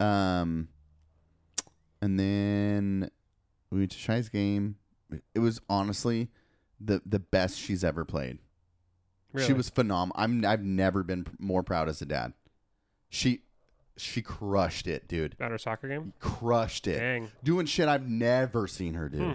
[0.00, 0.68] Um,
[2.02, 3.10] and then
[3.70, 4.76] we went to Shy's game.
[5.34, 6.28] It was honestly
[6.80, 8.38] the the best she's ever played.
[9.32, 9.46] Really.
[9.46, 10.14] She was phenomenal.
[10.18, 12.32] I'm I've never been more proud as a dad.
[13.08, 13.42] She
[13.96, 15.36] she crushed it, dude.
[15.38, 16.12] at her soccer game.
[16.18, 16.98] Crushed it.
[16.98, 17.30] Dang.
[17.44, 19.32] Doing shit I've never seen her do Hmm.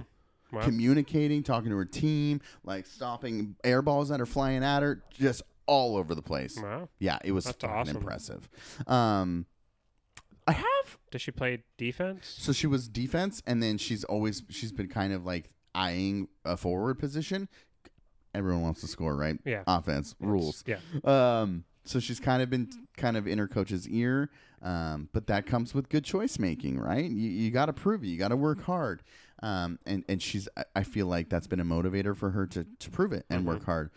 [0.52, 0.62] Wow.
[0.62, 5.44] communicating, talking to her team, like stopping air balls that are flying at her, just
[5.68, 6.58] all over the place.
[6.62, 6.90] Wow.
[7.00, 7.98] Yeah, it was That's fucking awesome.
[7.98, 8.50] impressive.
[8.88, 9.46] Um,
[10.48, 12.36] I have Does she play defense?
[12.40, 16.58] so she was defense, and then she's always she's been kind of like eyeing a
[16.58, 17.48] forward position.
[18.34, 19.38] Everyone wants to score, right?
[19.46, 19.64] Yeah.
[19.68, 20.64] Offense rules.
[20.66, 20.78] Yeah.
[21.04, 24.30] Um, so she's kind of been kind of in her coach's ear,
[24.62, 27.06] um, but that comes with good choice making, right?
[27.10, 28.08] You, you got to prove it.
[28.08, 29.02] You got to work hard,
[29.44, 32.66] um, and and she's I- I feel like that's been a motivator for her to
[32.80, 33.90] to prove it and work hard.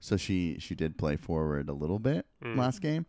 [0.00, 2.56] So she she did play forward a little bit Mm.
[2.56, 3.06] last game,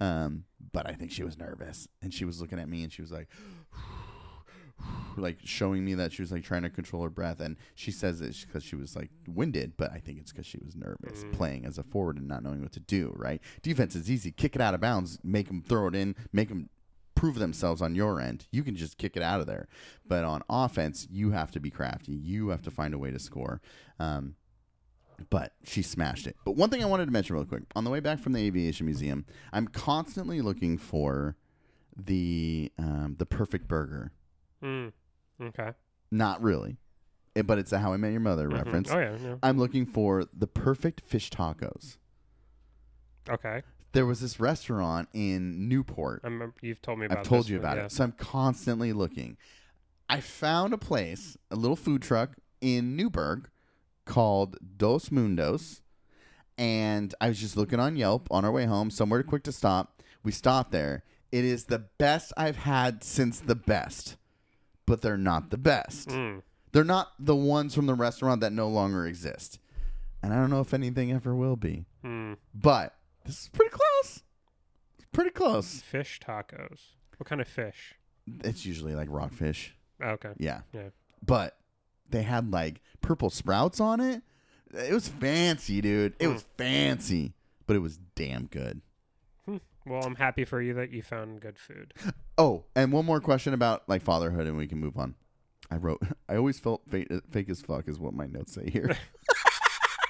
[0.00, 3.02] um, but I think she was nervous and she was looking at me and she
[3.02, 3.28] was like.
[5.16, 8.20] like showing me that she was like trying to control her breath and she says
[8.20, 11.32] it's because she was like winded but i think it's because she was nervous Mm.
[11.34, 14.56] playing as a forward and not knowing what to do right defense is easy kick
[14.56, 16.68] it out of bounds make them throw it in make them
[17.22, 19.68] prove themselves on your end you can just kick it out of there
[20.08, 23.18] but on offense you have to be crafty you have to find a way to
[23.20, 23.60] score
[24.00, 24.34] um,
[25.30, 26.34] but she smashed it.
[26.44, 28.44] But one thing I wanted to mention real quick on the way back from the
[28.44, 31.36] aviation museum, I'm constantly looking for
[31.96, 34.10] the um, the perfect burger.
[34.64, 34.90] Mm.
[35.40, 35.70] Okay.
[36.10, 36.78] Not really,
[37.36, 38.54] Eh, but it's a How I Met Your Mother Mhm.
[38.54, 38.90] reference.
[38.90, 39.16] Oh yeah.
[39.22, 39.36] yeah.
[39.44, 41.98] I'm looking for the perfect fish tacos.
[43.30, 43.62] Okay.
[43.92, 46.22] There was this restaurant in Newport.
[46.24, 47.18] I remember you've told me about.
[47.18, 47.84] I've told you one, about yeah.
[47.84, 47.92] it.
[47.92, 49.36] So I'm constantly looking.
[50.08, 53.48] I found a place, a little food truck in Newberg
[54.04, 55.80] called Dos Mundos.
[56.58, 60.02] And I was just looking on Yelp on our way home, somewhere quick to stop.
[60.22, 61.02] We stopped there.
[61.30, 64.16] It is the best I've had since the best,
[64.86, 66.10] but they're not the best.
[66.10, 66.42] Mm.
[66.72, 69.58] They're not the ones from the restaurant that no longer exist.
[70.22, 71.86] And I don't know if anything ever will be.
[72.04, 72.36] Mm.
[72.54, 74.22] But this is pretty close.
[74.96, 75.80] It's pretty close.
[75.80, 76.80] Fish tacos.
[77.18, 77.94] What kind of fish?
[78.44, 79.74] It's usually like rockfish.
[80.02, 80.32] Okay.
[80.38, 80.60] Yeah.
[80.72, 80.88] Yeah.
[81.24, 81.56] But
[82.10, 84.22] they had like purple sprouts on it.
[84.74, 86.14] It was fancy, dude.
[86.18, 86.32] It Hmm.
[86.34, 87.34] was fancy,
[87.66, 88.80] but it was damn good.
[89.84, 91.94] Well, I'm happy for you that you found good food.
[92.38, 95.14] Oh, and one more question about like fatherhood, and we can move on.
[95.70, 96.00] I wrote.
[96.30, 98.96] I always felt fake, fake as fuck, is what my notes say here.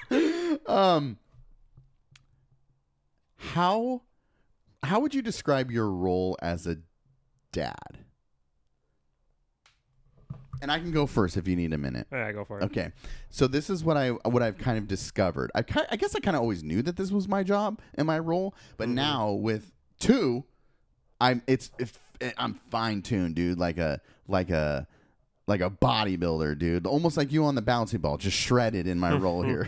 [0.67, 1.17] um,
[3.51, 4.01] how
[4.83, 6.77] how would you describe your role as a
[7.51, 7.99] dad?
[10.61, 12.07] And I can go first if you need a minute.
[12.11, 12.63] Yeah, go for it.
[12.65, 12.91] Okay,
[13.29, 15.51] so this is what I what I've kind of discovered.
[15.53, 18.07] I ki- I guess I kind of always knew that this was my job and
[18.07, 18.93] my role, but Mhm.
[18.93, 20.45] now with two,
[21.19, 21.99] I'm it's if
[22.37, 24.87] I'm fine tuned, dude, like a like a
[25.47, 29.13] like a bodybuilder, dude, almost like you on the bouncy ball, just shredded in my
[29.13, 29.67] role here.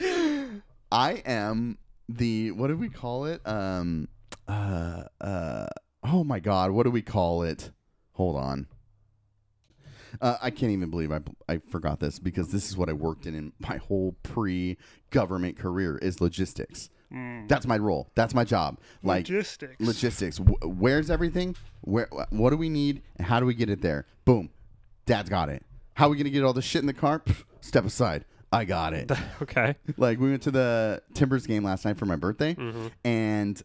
[0.92, 3.40] I am the what do we call it?
[3.46, 4.08] Um,
[4.48, 5.66] uh, uh,
[6.04, 7.70] oh my god, what do we call it?
[8.12, 8.66] Hold on.
[10.20, 13.26] Uh, I can't even believe I, I forgot this because this is what I worked
[13.26, 14.78] in in my whole pre
[15.10, 16.90] government career is logistics.
[17.46, 18.10] That's my role.
[18.16, 18.80] That's my job.
[19.04, 19.76] Like Logistics.
[19.78, 20.38] logistics.
[20.38, 21.54] Wh- Where's everything?
[21.82, 22.08] Where?
[22.30, 23.02] What do we need?
[23.16, 24.06] And how do we get it there?
[24.24, 24.50] Boom.
[25.06, 25.64] Dad's got it.
[25.94, 27.20] How are we gonna get all the shit in the car?
[27.20, 28.24] Pff, Step aside.
[28.54, 29.10] I got it.
[29.42, 29.76] okay.
[29.96, 32.88] like we went to the Timbers game last night for my birthday, mm-hmm.
[33.04, 33.60] and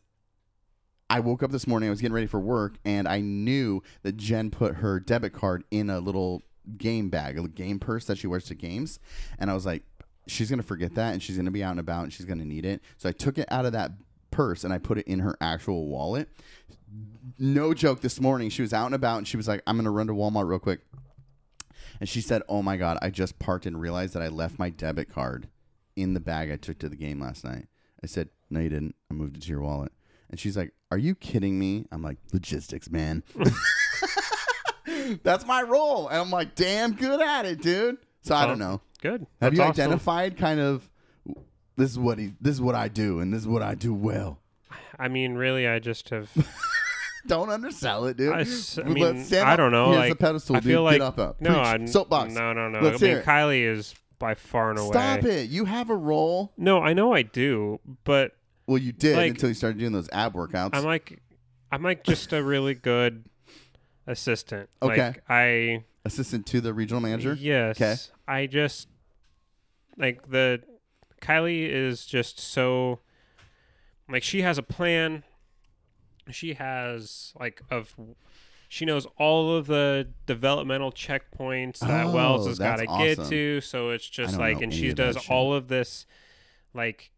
[1.09, 1.89] I woke up this morning.
[1.89, 5.63] I was getting ready for work, and I knew that Jen put her debit card
[5.71, 6.43] in a little
[6.77, 8.99] game bag, a game purse that she wears to games,
[9.37, 9.83] and I was like,
[10.27, 12.65] she's gonna forget that, and she's gonna be out and about, and she's gonna need
[12.65, 12.81] it.
[12.97, 13.91] So I took it out of that
[14.31, 16.29] purse and I put it in her actual wallet.
[17.37, 18.01] No joke.
[18.01, 20.13] This morning she was out and about, and she was like, "I'm gonna run to
[20.13, 20.81] Walmart real quick."
[21.99, 24.69] And she said, "Oh my god, I just parked and realized that I left my
[24.69, 25.49] debit card
[25.95, 27.67] in the bag I took to the game last night."
[28.03, 28.95] I said, "No, you didn't.
[29.11, 29.91] I moved it to your wallet."
[30.29, 33.23] And she's like, "Are you kidding me?" I'm like, "Logistics, man."
[35.23, 38.81] That's my role, and I'm like, "Damn good at it, dude." So I don't know.
[39.01, 39.21] Good.
[39.21, 39.71] Have That's you awesome.
[39.81, 40.89] identified kind of
[41.77, 43.93] this is what he this is what I do and this is what I do
[43.93, 44.39] well.
[44.97, 46.29] I mean, really, I just have.
[47.29, 48.33] Don't undersell it, dude.
[48.33, 49.87] I, s- I mean, I don't know.
[49.91, 50.71] Here's like the pedestal, I dude.
[50.71, 51.39] feel like Get up, up.
[51.41, 51.59] no, Preach.
[51.65, 52.33] I'm, Soapbox.
[52.33, 52.79] No, no, no.
[52.81, 53.25] Let's I hear mean, it.
[53.25, 54.91] Kylie is by far and away.
[54.91, 55.49] Stop it.
[55.49, 56.51] You have a role.
[56.57, 58.33] No, I know I do, but
[58.67, 60.71] Well, you did Like- until you started doing those ab workouts.
[60.73, 61.21] I'm like,
[61.71, 63.23] I'm like just a really good
[64.07, 64.69] assistant.
[64.81, 64.97] Okay.
[65.07, 67.33] Like I Assistant to the regional manager.
[67.39, 67.79] Yes.
[67.79, 67.95] Okay.
[68.27, 68.87] I just
[69.97, 70.61] like the
[71.21, 72.99] Kylie is just so
[74.09, 75.23] like she has a plan.
[76.31, 77.93] She has like of
[78.67, 83.61] she knows all of the developmental checkpoints that Oh, Wells has got to get to.
[83.61, 86.05] So it's just like, and she does all of this,
[86.75, 87.09] like,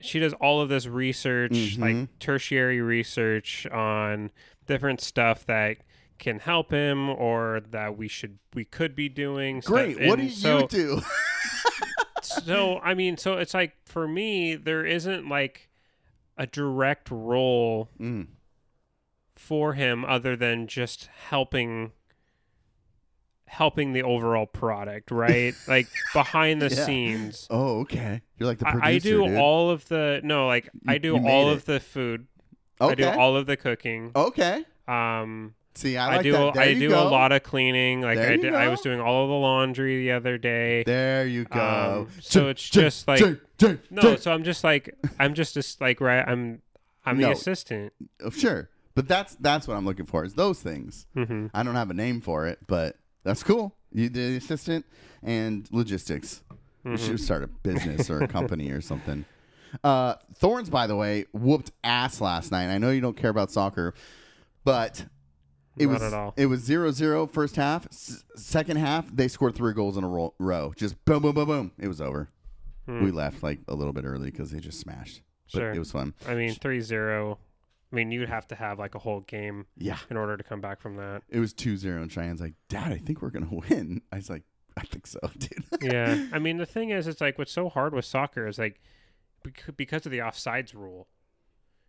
[0.00, 1.78] she does all of this research, Mhm.
[1.78, 4.30] like tertiary research on
[4.66, 5.78] different stuff that
[6.18, 9.62] can help him or that we should we could be doing.
[9.62, 10.00] So- Great.
[10.02, 11.00] what do you so, do?
[12.22, 15.68] so I mean, so it's like for me, there isn't like
[16.36, 18.26] a direct role Mm.
[19.40, 21.92] For him other than just helping
[23.46, 25.54] helping the overall product, right?
[25.68, 26.84] like behind the Yeah.
[26.86, 27.46] scenes.
[27.50, 28.20] Oh, okay.
[28.38, 28.84] You're like the producer.
[28.84, 29.38] I, I do dude.
[29.38, 31.54] all of the no, like I do all it.
[31.54, 32.26] of the food.
[32.80, 32.92] Okay.
[32.92, 34.12] I do all of the cooking.
[34.14, 34.64] okay.
[34.86, 36.54] Um See, I I, do that.
[36.54, 37.02] There I you do go.
[37.02, 38.02] a lot of cleaning.
[38.02, 40.82] Like I you did, I was doing all of the laundry the other day.
[40.84, 42.06] There you go.
[42.08, 43.22] Um, so it's just like-
[43.90, 46.60] No, so I'm just like I'm just just like right I'm
[47.06, 47.92] I'm the assistant.
[48.22, 50.24] Oh, sure, but that's that's what I'm looking for.
[50.24, 51.06] Is those things.
[51.14, 53.74] hmm I don't have a name for it, but that's cool.
[53.92, 54.84] You did assistant
[55.22, 56.42] and logistics.
[56.50, 56.56] You
[56.92, 57.06] Mm-hmm.
[57.06, 59.26] should start a business or a company or something.
[59.84, 62.72] Uh, Thorns, by the way, whooped ass last night.
[62.74, 63.92] I know you don't care about soccer,
[64.64, 65.04] but
[65.76, 67.86] it Not was it was 0-0 first half.
[67.88, 70.72] S- second half, they scored three goals in a ro- row.
[70.74, 71.72] Just boom, boom, boom, boom.
[71.78, 72.30] It was over.
[72.86, 75.20] We left like a little bit early because they just smashed.
[75.52, 75.64] But Hmm.
[75.66, 75.72] Sure.
[75.74, 76.14] it was fun.
[76.26, 77.36] I mean 3-0.
[77.92, 79.98] I mean you'd have to have like a whole game Yeah.
[80.10, 81.22] in order to come back from that.
[81.28, 84.02] It was 2-0 and Cheyenne's like, Dad, I think we're gonna win.
[84.12, 84.44] I was like,
[84.76, 85.64] I think so, dude.
[85.92, 86.26] yeah.
[86.32, 88.80] I mean the thing is it's like what's so hard with soccer is like
[89.76, 91.08] because of the offsides rule.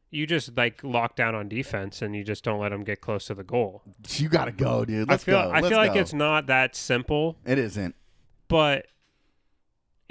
[0.09, 3.25] You just like lock down on defense and you just don't let them get close
[3.27, 3.81] to the goal.
[4.09, 5.07] you gotta go, dude.
[5.07, 5.49] Let's I feel go.
[5.49, 7.37] I Let's feel like it's not that simple.
[7.45, 7.95] It isn't.
[8.49, 8.87] but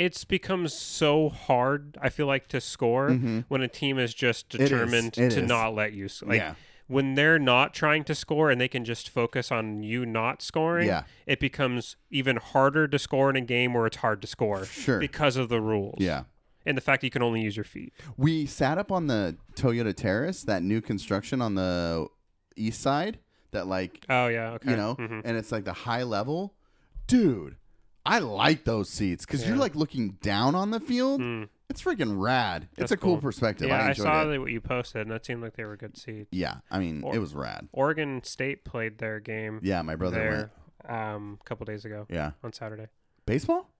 [0.06, 1.98] it's become so hard.
[2.00, 3.44] I feel like to score Mhm.
[3.48, 4.68] when a team is just is.
[4.70, 5.48] determined It to is.
[5.48, 6.08] not let you.
[6.22, 6.54] Like yeah.
[6.86, 10.86] when they're not trying to score and they can just focus on you not scoring.
[10.88, 11.02] Yeah.
[11.26, 14.98] it becomes even harder to score in a game where it's hard to score Sure.
[14.98, 15.96] because of the rules.
[15.98, 16.24] Yeah.
[16.66, 17.92] and the fact that you can only use your feet.
[18.18, 22.06] We sat up on the Toyota Terrace, that new construction on the
[22.56, 23.18] east side
[23.52, 24.70] that like Oh yeah, okay.
[24.70, 25.22] you know, Mhm.
[25.24, 26.54] and it's like the high level.
[27.06, 27.56] Dude,
[28.10, 29.60] I like those seats because you're Yeah.
[29.62, 31.20] like looking down on the field.
[31.20, 31.48] Mm.
[31.68, 32.68] It's freaking rad.
[32.76, 33.22] it's a cool, cool.
[33.22, 33.68] perspective.
[33.68, 34.38] Yeah, I I, enjoyed saw it.
[34.38, 36.28] what you posted, and that seemed like they were good seats.
[36.32, 37.68] Yeah, I mean, Or- it was rad.
[37.72, 40.50] Oregon State played their game Yeah, my brother went.
[40.86, 42.88] there um, a couple days ago Yeah, on Saturday.
[43.26, 43.70] baseball.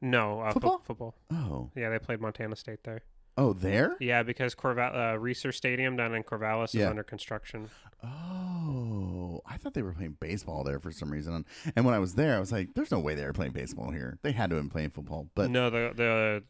[0.00, 0.78] No, uh, fo- Football?
[0.84, 1.14] football.
[1.30, 3.02] Oh, Yeah, they played Montana State there.
[3.36, 3.96] Oh, there.
[3.98, 7.68] Yeah, because Corval- uh, Reser Stadium down in Corvallis is under construction.
[8.02, 11.44] Oh, I thought they were playing baseball there for some reason.
[11.74, 13.90] And when I was there, I was like, "There's no way they were playing baseball
[13.90, 14.18] here.
[14.22, 16.42] They had to have been playing football." But no, the the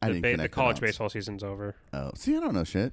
[0.00, 0.80] I the, ba- the college dots.
[0.80, 1.74] baseball season's over.
[1.92, 2.92] Oh, see, I don't know shit.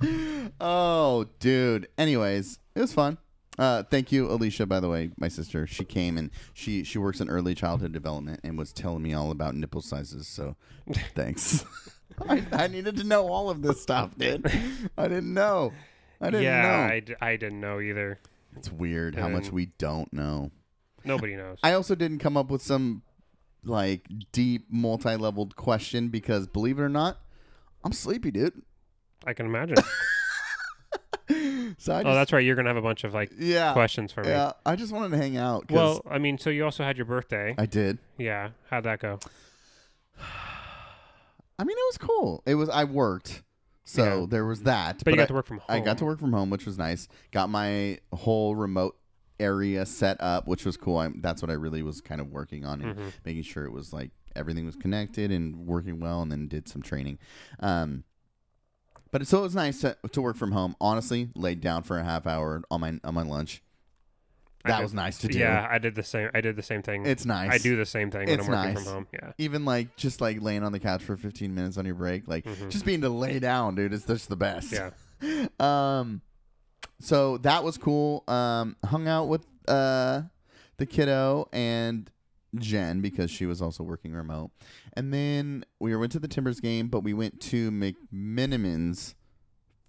[0.60, 1.88] oh, dude.
[1.98, 3.18] Anyways, it was fun.
[3.58, 4.66] Uh, thank you, Alicia.
[4.66, 5.66] By the way, my sister.
[5.66, 9.30] She came and she she works in early childhood development and was telling me all
[9.30, 10.28] about nipple sizes.
[10.28, 10.56] So,
[11.14, 11.64] thanks.
[12.28, 14.46] I, I needed to know all of this stuff, dude.
[14.96, 15.72] I didn't know.
[16.20, 16.94] I didn't know yeah, know.
[16.94, 18.20] I, d- I didn't know either.
[18.56, 20.50] it's weird how much we don't know.
[21.04, 21.58] Nobody knows.
[21.62, 23.02] I also didn't come up with some
[23.64, 27.18] like deep multi-leveled question because believe it or not,
[27.84, 28.62] I'm sleepy, dude.
[29.26, 29.76] I can imagine.
[31.78, 32.44] So I oh, that's right.
[32.44, 34.30] You're gonna have a bunch of like yeah, questions for me.
[34.30, 34.52] yeah.
[34.64, 35.70] I just wanted to hang out.
[35.70, 37.54] Well, I mean, so you also had your birthday.
[37.58, 37.98] I did.
[38.18, 38.50] yeah.
[38.70, 39.18] How'd that go?
[41.58, 42.42] I mean, it was cool.
[42.46, 42.68] It was.
[42.68, 43.42] I worked,
[43.84, 44.26] so Yeah.
[44.28, 45.02] there was that.
[45.04, 45.66] But, you I- got to work from home.
[45.68, 47.08] I got to work from home, which was nice.
[47.32, 48.96] Got my whole remote
[49.40, 50.98] area set up, which was cool.
[50.98, 53.12] I, that's what I really was kind of working on and Mhm.
[53.24, 56.82] making sure it was like everything was connected and working well, and then did some
[56.82, 57.18] training.
[57.60, 58.04] Um,
[59.10, 60.76] but so it was nice to, to work from home.
[60.80, 63.62] Honestly, laid down for a half hour on my on my lunch.
[64.64, 65.38] I That did- was nice to do.
[65.38, 66.28] Yeah, I did the same.
[66.34, 67.06] I did the same thing.
[67.06, 67.52] It's nice.
[67.52, 68.84] I do the same thing when It's I'm working nice.
[68.84, 69.06] from home.
[69.12, 69.32] Yeah.
[69.38, 72.44] Even like just like laying on the couch for 15 minutes on your break, like
[72.44, 72.70] Mhm.
[72.70, 74.72] just being to lay down, dude, is just the best.
[74.72, 74.90] Yeah.
[75.60, 76.20] um
[77.00, 80.22] so that was cool um hung out with uh
[80.78, 82.10] the kiddo and
[82.54, 84.50] jen because she was also working remote
[84.94, 89.14] and then we went to the timbers game but we went to McMenamins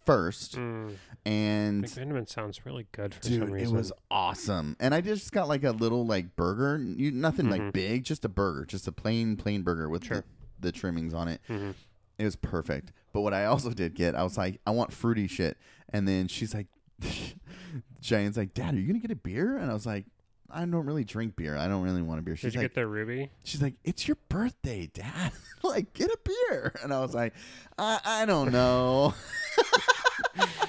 [0.05, 0.95] first Mm.
[1.25, 5.49] and McMenamin sounds really good for dude some it was awesome and i just got
[5.49, 7.51] like a little like burger you, nothing Mhm.
[7.51, 10.17] like big just a burger just a plain plain burger with Sure.
[10.61, 11.73] the, the trimmings on it Mhm.
[12.17, 12.91] it was perfect.
[13.13, 15.57] But what I also did get, I was like, I want fruity shit.
[15.89, 16.67] And then she's like,
[18.01, 19.57] Jane's like, Dad, are you gonna get a beer?
[19.57, 20.05] And I was like,
[20.49, 21.57] I don't really drink beer.
[21.57, 22.35] I don't really want a beer.
[22.35, 23.29] Did She's you like, get the ruby?
[23.43, 25.31] she's like, it's your birthday, Dad.
[25.63, 26.73] like, get a beer.
[26.83, 27.33] And I was like,
[27.77, 29.13] I, I don't know.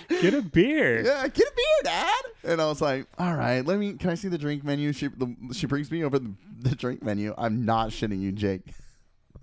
[0.09, 1.01] Get a beer.
[1.05, 2.23] yeah, get a beer, Dad.
[2.45, 3.93] And I was like, all right, let me.
[3.95, 4.93] Can I see the drink menu?
[4.93, 7.35] She the, she brings me over the, the drink menu.
[7.39, 8.63] I'm not shitting you, Jake.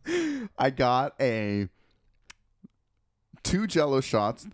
[0.58, 1.69] I got a
[3.43, 4.48] two Jello shots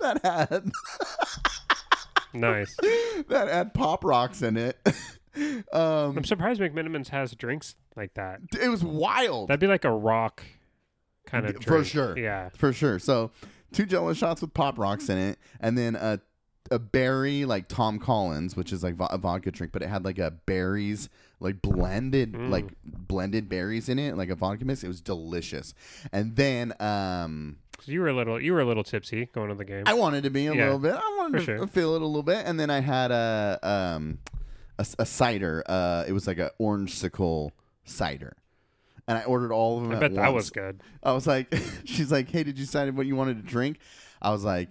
[0.00, 0.70] that had
[2.32, 2.74] Nice.
[3.28, 4.78] that had pop rocks in it.
[5.72, 8.40] um, I'm surprised McMenamins has drinks like that.
[8.60, 9.48] it was wild.
[9.48, 10.42] That'd be like a rock
[11.26, 12.18] kind of For sure.
[12.18, 12.50] Yeah.
[12.56, 12.98] for sure.
[12.98, 13.30] So
[13.72, 16.20] two Jello shots with pop rocks in it, and then a
[16.70, 20.18] a berry like Tom Collins, which is like a vodka drink, but it had like
[20.18, 21.08] a berries
[21.40, 22.50] like blended Mm.
[22.50, 24.84] like blended berries in it, like a vodka mix.
[24.84, 25.74] It was delicious.
[26.12, 27.56] And then um
[27.86, 29.84] you were a little, you were a little tipsy going to the game.
[29.86, 30.94] I wanted to be a Yeah, little bit.
[30.94, 31.66] I wanted to sure.
[31.66, 34.18] feel it a little bit, and then I had a um
[34.78, 35.64] a, a cider.
[35.66, 37.52] Uh, it was like an orange sickle
[37.84, 38.36] cider.
[39.08, 40.34] And I ordered all of them I bet that once.
[40.34, 40.82] was good.
[41.02, 41.52] I was like,
[41.84, 43.78] she's like, hey, did you decide what you wanted to drink?
[44.22, 44.68] I was like,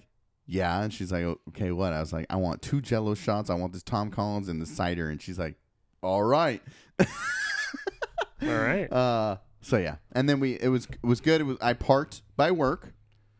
[0.49, 0.81] yeah.
[0.81, 1.93] And she's like, okay, what?
[1.93, 3.49] I was like, I want two Jello shots.
[3.49, 5.09] I want this Tom Collins and the cider.
[5.09, 5.55] And she's like,
[6.01, 6.61] all right.
[6.99, 7.07] All
[8.47, 8.87] right.
[8.91, 11.41] Uh, so yeah, and then we it was it was good.
[11.41, 12.93] It was I parked by work.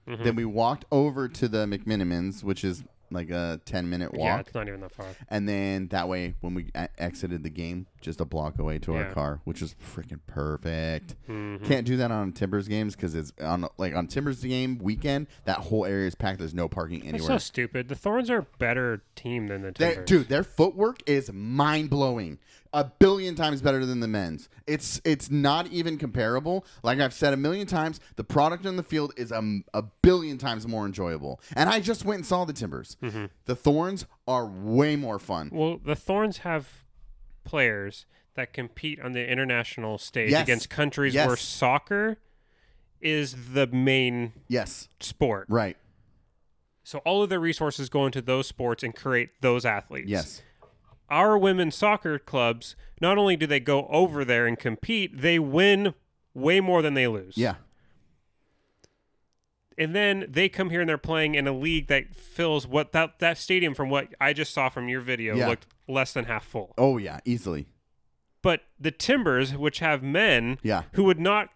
[0.08, 0.24] Mhm.
[0.24, 4.26] Then we walked over to the McMenamins, which is like a ten minute walk.
[4.26, 5.08] Yeah, it's not even that far.
[5.30, 8.96] And then that way, when we a- exited the game, just a block away to
[8.96, 9.14] our Yeah.
[9.14, 11.16] car, which is freaking perfect.
[11.28, 11.64] Mhm.
[11.66, 15.28] Can't do that on Timbers games because it's on like on Timbers game weekend.
[15.46, 16.40] That whole area is packed.
[16.40, 17.40] There's no parking That's so anywhere.
[17.40, 17.88] stupid.
[17.90, 20.06] The Thorns are a better team than the They- Timbers.
[20.08, 22.40] dude, their footwork is mind blowing.
[22.72, 24.48] A billion times better than the men's.
[24.68, 26.66] It's it's not even comparable.
[26.84, 29.42] Like I've said a million times, the product on the field is a,
[29.74, 31.42] a billion times more enjoyable.
[31.56, 32.96] And I just went and saw the Timbers.
[33.02, 33.26] Mm-hmm.
[33.46, 35.50] The Thorns are way more fun.
[35.52, 36.84] Well, the Thorns have
[37.44, 38.06] players
[38.36, 40.44] that compete on the international stage Yes.
[40.44, 41.28] against countries Yes.
[41.28, 42.18] where soccer
[43.02, 45.48] is the main Yes, sport.
[45.50, 45.76] right.
[46.84, 50.10] So all of their resources go into those sports and create those athletes.
[50.10, 50.42] Yes,
[51.10, 55.94] Our women's soccer clubs, not only do they go over there and compete, they win
[56.34, 57.38] way more than they lose.
[57.38, 57.56] yeah,
[59.78, 63.20] And then they come here and they're playing in a league that fills what that
[63.20, 65.48] that stadium from what I just saw from your video Yeah.
[65.48, 66.74] looked less than half full.
[66.78, 67.68] oh yeah, easily.
[68.42, 71.50] But the Timbers, which have men Yeah, who would not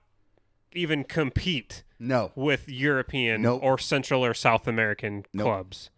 [0.74, 3.62] even compete no, with European Nope.
[3.64, 5.46] or Central or South American Nope.
[5.46, 5.90] clubs,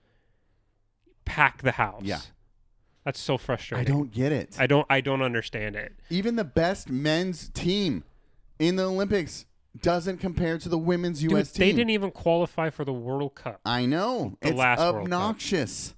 [1.25, 2.03] pack the house.
[2.03, 2.19] Yeah.
[3.05, 3.87] That's so frustrating.
[3.87, 4.55] I don't get it.
[4.59, 5.93] I don't I don't understand it.
[6.09, 8.03] Even the best men's team
[8.59, 9.45] in the Olympics
[9.81, 11.51] doesn't compare to the women's Dude, U.S.
[11.51, 11.59] Team.
[11.67, 13.59] They didn't even qualify for the World Cup.
[13.65, 14.37] I know.
[14.41, 15.01] The it's last World Cup.
[15.03, 15.93] obnoxious.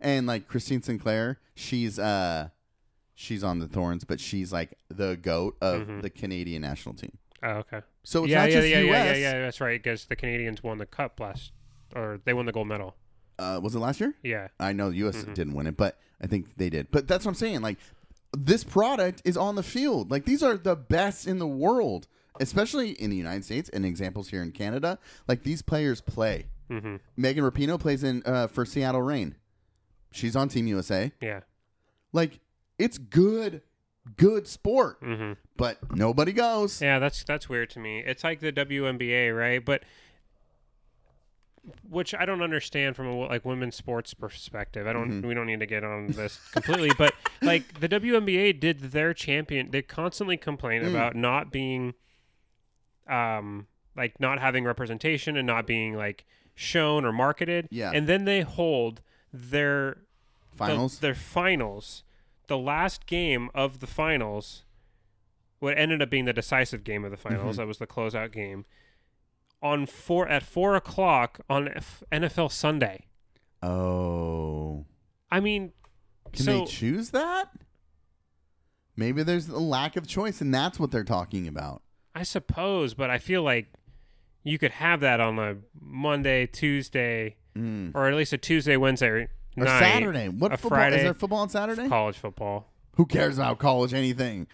[0.00, 2.48] And like Christine Sinclair, she's uh
[3.14, 6.02] she's on the Thorns, but she's like the goat of Mhm.
[6.02, 7.16] the Canadian national team.
[7.42, 7.82] Oh, okay.
[8.02, 8.88] So it's yeah, not yeah, just yeah, US.
[8.90, 9.40] yeah, yeah, yeah.
[9.42, 9.80] That's right.
[9.80, 11.52] Because the Canadians won the cup last,
[11.94, 12.96] or they won the gold medal.
[13.38, 14.14] Uh, was it last year?
[14.24, 14.48] Yeah.
[14.58, 15.16] I know the U.S.
[15.22, 15.34] Mhm.
[15.34, 16.90] didn't win it, but I think they did.
[16.90, 17.60] But that's what I'm saying.
[17.60, 17.78] Like
[18.36, 20.10] this product is on the field.
[20.10, 22.06] Like these are the best in the world,
[22.40, 24.98] especially in the United States and examples here in Canada.
[25.26, 26.46] Like these players play.
[26.70, 29.36] hmm Megan Rapinoe plays in uh, for Seattle Reign.
[30.10, 31.12] She's on Team USA.
[31.20, 31.40] Yeah.
[32.12, 32.40] Like
[32.78, 33.62] it's good,
[34.16, 36.80] good sport, hmm but nobody goes.
[36.80, 37.98] Yeah, that's that's weird to me.
[38.06, 39.64] It's like the WNBA, right?
[39.64, 39.82] But
[41.88, 44.86] which I don't understand from a like women's sports perspective.
[44.86, 45.10] I don't.
[45.10, 45.28] Mm-hmm.
[45.28, 49.70] We don't need to get on this completely, but like the WNBA did their champion.
[49.70, 50.90] They constantly complain Mm.
[50.90, 51.94] about not being,
[53.08, 53.66] um,
[53.96, 57.68] like not having representation and not being like shown or marketed.
[57.70, 57.90] Yeah.
[57.94, 59.00] and then they hold
[59.32, 59.98] their
[60.52, 60.98] the- Finals.
[60.98, 62.02] their finals,
[62.48, 64.64] the last game of the finals,
[65.60, 67.52] what ended up being the decisive game of the finals.
[67.54, 67.56] Mm-hmm.
[67.62, 68.64] That was the closeout game.
[69.60, 73.06] On four at four o'clock on F- NFL Sunday.
[73.62, 74.84] oh.
[75.30, 75.72] I mean,
[76.32, 77.50] Can so they choose that?
[78.96, 81.82] Maybe there's a lack of choice, and that's what they're talking about.
[82.14, 83.66] I suppose, but I feel like
[84.42, 87.92] you could have that on a Monday, Tuesday, Mm.
[87.94, 89.80] or at least a Tuesday, Wednesday Or night.
[89.80, 90.28] Saturday.
[90.28, 90.68] What football?
[90.78, 90.96] Friday.
[90.96, 91.88] Is there football on Saturday?
[91.88, 92.72] College football.
[92.96, 94.46] Who cares about college anything?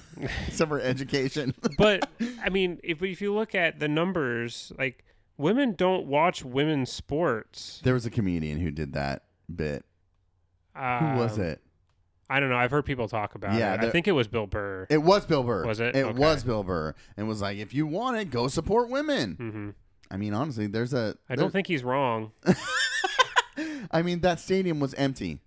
[0.46, 1.54] Except for education.
[1.78, 2.08] but
[2.42, 5.04] I mean, if if you look at the numbers, like
[5.36, 7.80] women don't watch women's sports.
[7.84, 9.24] there was a comedian who did that
[9.54, 9.84] bit.
[10.76, 10.80] Who
[11.16, 11.60] was Um, it?
[12.30, 12.56] I don't know.
[12.56, 13.80] I've heard people talk about Yeah, it.
[13.84, 14.86] I think it was Bill Burr.
[14.88, 15.66] It was Bill Burr.
[15.66, 15.94] Was it?
[15.94, 16.18] It Okay.
[16.18, 19.34] was Bill Burr, and was like, if you want it, go support women.
[19.36, 19.70] hmm
[20.10, 21.16] I mean, honestly, there's a.
[21.28, 22.32] I there- don't think he's wrong.
[23.90, 25.40] I mean, that stadium was empty.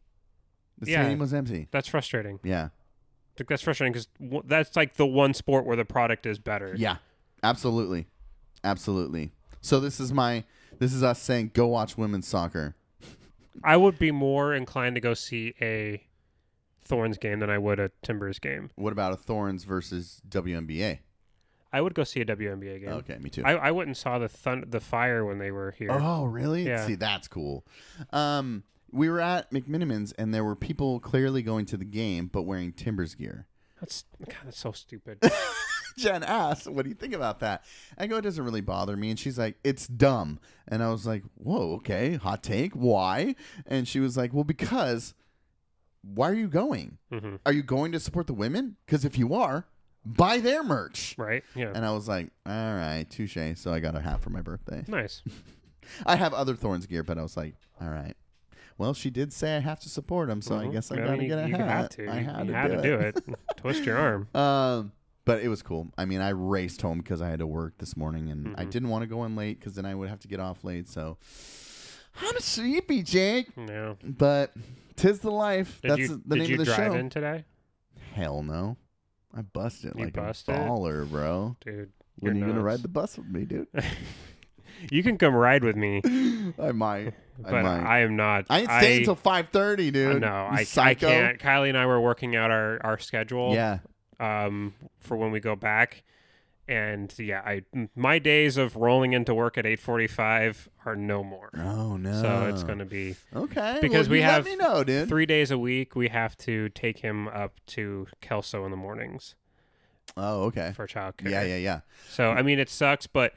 [0.80, 1.02] The Yeah.
[1.02, 1.68] stadium was empty.
[1.72, 2.40] That's frustrating.
[2.44, 2.70] Yeah.
[3.38, 6.74] Think that's frustrating because w- that's like the one sport where the product is better.
[6.78, 6.98] Yeah.
[7.44, 8.08] Absolutely.
[8.64, 9.32] Absolutely.
[9.62, 10.44] So this is my.
[10.80, 12.76] This is us saying, go watch women's soccer.
[13.64, 16.04] I would be more inclined to go see a
[16.84, 18.72] Thorns game than I would a Timbers game.
[18.76, 21.00] What about a Thorns versus WNBA?
[21.72, 22.90] I would go see a WNBA game.
[22.90, 23.44] Okay, me too.
[23.46, 25.92] I, I went and saw the thun- the fire when they were here.
[25.92, 26.66] Oh, really?
[26.66, 26.86] Yeah.
[26.86, 27.66] See, that's cool.
[28.12, 28.64] Um,
[28.96, 32.72] we were at McMenamins, and there were people clearly going to the game, but wearing
[32.72, 33.46] Timbers gear.
[33.80, 35.20] That's God, that's so stupid.
[35.98, 37.64] Jen asked, "What do you think about that?"
[37.98, 41.06] I go, "It doesn't really bother me." And she's like, "It's dumb." And I was
[41.06, 42.74] like, "Whoa, okay, hot take.
[42.74, 43.36] Why?"
[43.66, 45.14] And she was like, "Well, because
[46.02, 46.98] why are you going?
[47.12, 48.76] hmm Are you going to support the women?
[48.86, 49.66] Because if you are,
[50.06, 51.44] buy their merch." Right?
[51.56, 51.72] Yeah.
[51.74, 54.84] And I was like, "All right, touche." So I got a hat for my birthday.
[54.88, 55.22] nice.
[56.06, 58.16] I have other Thorns gear, but I was like, "All right."
[58.78, 60.72] Well, she did say I have to support him, so I Mhm.
[60.74, 61.68] guess I mean, gotta you, get a you hat.
[61.68, 62.10] had to.
[62.10, 63.26] I had you to, had do, to do it.
[63.58, 64.28] Twist your arm.
[64.36, 64.92] Um,
[65.24, 65.88] but it was cool.
[65.98, 68.72] I mean, I raced home because I had to work this morning, and I Mhm.
[68.72, 70.88] didn't want to go in late because then I would have to get off late.
[70.90, 71.18] So
[72.22, 73.48] I'm sleepy, Jake.
[73.58, 73.96] Yeah.
[74.04, 74.54] But
[74.96, 75.82] tis the life.
[75.82, 76.76] Did That's you the name of the show.
[76.76, 77.46] Did you drive in today,
[78.14, 78.78] Hell no.
[79.34, 80.56] I busted You like busted?
[80.56, 81.56] a baller, bro.
[81.62, 81.92] dude?
[82.20, 83.68] When are you're you gonna ride the bus with me, dude?
[84.92, 86.02] You can come ride with me,
[86.60, 87.14] I might.
[87.46, 87.84] I but might.
[87.84, 88.46] I am not.
[88.50, 90.22] I ain't staying until five thirty, dude.
[90.22, 91.08] No, You I, I psycho.
[91.08, 91.40] can't.
[91.40, 93.54] Kylie and I were working out our, our schedule.
[93.54, 93.80] Yeah.
[94.20, 96.04] um, for when we go back.
[96.68, 97.62] And yeah, I
[97.96, 101.52] my days of rolling into work at eight forty five are no more.
[101.56, 102.22] Oh no.
[102.24, 105.08] So it's going to be okay because well, we you have Let me know, dude.
[105.08, 105.96] three days a week.
[105.96, 109.36] We have to take him up to Kelso in the mornings
[110.18, 110.72] Oh, okay.
[110.76, 111.30] for childcare.
[111.30, 111.80] Yeah, yeah, yeah.
[112.10, 113.34] So I mean, it sucks, but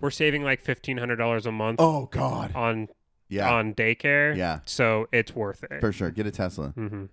[0.00, 2.52] we're saving like fifteen hundred dollars a month Oh God.
[2.54, 2.88] on
[3.28, 3.52] Yeah.
[3.52, 4.36] on daycare.
[4.36, 4.60] Yeah.
[4.64, 5.80] So it's worth it.
[5.80, 6.10] For sure.
[6.10, 6.68] Get a Tesla.
[6.70, 7.04] hmm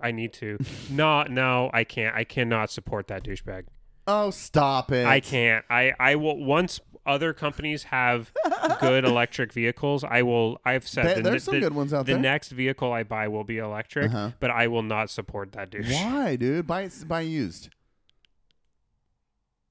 [0.00, 0.58] I need to.
[0.90, 2.14] no, no, I can't.
[2.14, 3.64] I cannot support that douchebag.
[4.06, 5.06] Oh, stop it.
[5.06, 5.64] I can't.
[5.70, 8.30] I I will once other companies have
[8.80, 10.04] good electric vehicles.
[10.04, 10.58] I will.
[10.66, 12.20] I've said There- the, there's some the, good ones out the there.
[12.20, 14.30] next vehicle I buy will be electric, Uh-huh.
[14.40, 15.90] but I will not support that douche.
[15.90, 16.66] Why, dude?
[16.66, 17.70] Buy buy used.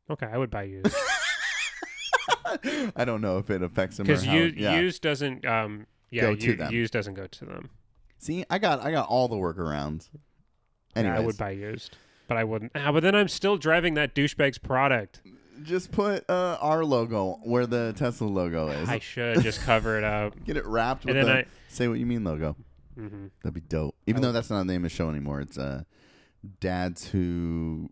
[0.10, 0.88] Okay, I would buy used
[2.96, 4.06] I don't know if it affects them.
[4.08, 4.80] because used yeah.
[4.80, 5.46] used doesn't.
[5.46, 6.72] Um, yeah, Go to u- them.
[6.74, 7.70] used doesn't go to them.
[8.20, 10.10] See, I got I got all the workarounds.
[10.96, 11.98] Yeah, I would buy used,
[12.28, 12.72] but I wouldn't.
[12.76, 15.22] Ah, but then I'm still driving that douchebag's product.
[15.64, 18.88] just put uh, our logo where the Tesla logo is.
[18.88, 20.36] I should just cover it up.
[20.46, 22.56] Get it wrapped with And then the I- say what you mean logo.
[22.96, 23.96] hmm That'd be dope.
[24.06, 25.42] Even I though that's not the name of the show anymore.
[25.42, 25.84] It's uh,
[26.60, 27.90] dads who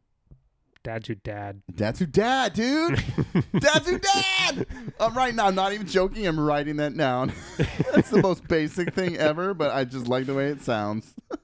[0.84, 1.62] Dad's who dad.
[1.76, 3.04] dads who dad, dude.
[3.60, 4.66] dads who dad.
[5.00, 5.46] I'm right now.
[5.46, 6.26] I'm not even joking.
[6.26, 7.32] I'm writing that down.
[7.94, 11.14] that's the most basic thing ever, but I just like the way it sounds.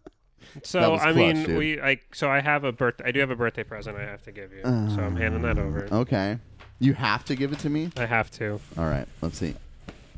[0.63, 1.57] So I clutch, mean, dude.
[1.57, 2.15] we like.
[2.15, 2.95] So I have a birth.
[3.05, 4.63] I do have a birthday present I have to give you.
[4.63, 5.87] so I'm handing that over.
[5.91, 6.39] Okay.
[6.79, 7.91] You have to give it to me.
[7.95, 8.59] I have to.
[8.75, 9.07] All right.
[9.21, 9.53] Let's see.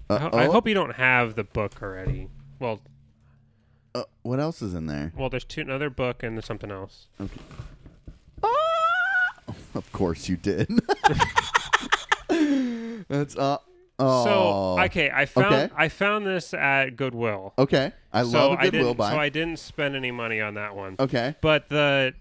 [0.09, 2.30] I, Uh, ho- I oh, hope you don't have the book already.
[2.57, 2.80] Well,
[3.93, 5.11] uh, what else is in there?
[5.17, 7.07] well, there's two, another book and there's something else.
[7.20, 7.26] Ah!
[9.76, 10.67] Of course you did.
[13.07, 13.57] That's uh.
[14.01, 14.24] Oh.
[14.78, 15.70] So okay, I found Okay.
[15.76, 17.53] I found this at Goodwill.
[17.57, 17.91] Okay.
[18.13, 19.11] I so love a I Goodwill didn't, buy.
[19.11, 20.95] So I didn't spend any money on that one.
[20.99, 21.36] okay.
[21.41, 22.13] But the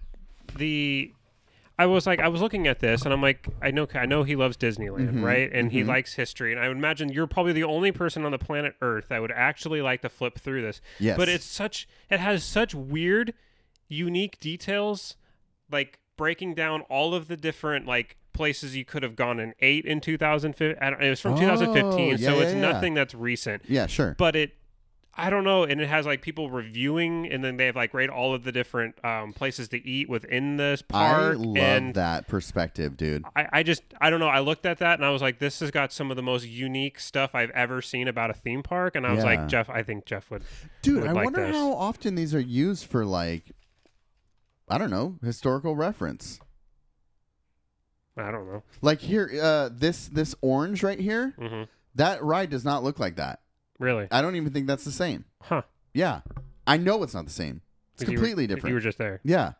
[0.57, 1.13] the
[1.77, 4.23] I was like, I was looking at this, and I'm like, I know, I know
[4.23, 5.49] he loves Disneyland, Mhm, right?
[5.53, 5.87] And he mhm.
[5.87, 9.05] likes history, and I would imagine you're probably the only person on the planet Earth
[9.07, 10.81] that would actually like to flip through this.
[10.99, 11.15] Yes.
[11.15, 13.33] But it's such, it has such weird,
[13.87, 15.15] unique details,
[15.71, 19.85] like breaking down all of the different like places you could have gone and ate
[19.85, 20.75] in 2015.
[20.81, 22.71] I it was from Oh, 2015, so yeah, it's yeah, yeah.
[22.71, 24.15] nothing that's recent Yeah, sure.
[24.19, 24.51] but it
[25.21, 28.09] I don't know, and it has like people reviewing, and then they have like rate
[28.09, 31.35] all of the different um, places to eat within this park.
[31.35, 33.25] I love and that perspective, dude.
[33.35, 34.29] I, I just I don't know.
[34.29, 36.47] I looked at that and I was like, this has got some of the most
[36.47, 38.95] unique stuff I've ever seen about a theme park.
[38.95, 39.35] And I was Yeah.
[39.35, 40.43] like, Jeff, I think Jeff would.
[40.83, 41.55] Dude, would I like wonder this.
[41.55, 43.51] how often these are used for like
[44.69, 46.39] I don't know, historical reference.
[48.17, 48.63] I don't know.
[48.81, 51.63] Like here uh this this orange right here, hmm
[51.95, 53.39] that ride does not look like that.
[53.79, 54.07] Really?
[54.11, 55.25] I don't even think that's the same.
[55.41, 55.63] Huh?
[55.93, 56.21] Yeah.
[56.67, 57.61] I know it's not the same.
[57.95, 58.67] It's you were- different.
[58.67, 59.19] You were just there.
[59.23, 59.53] Yeah.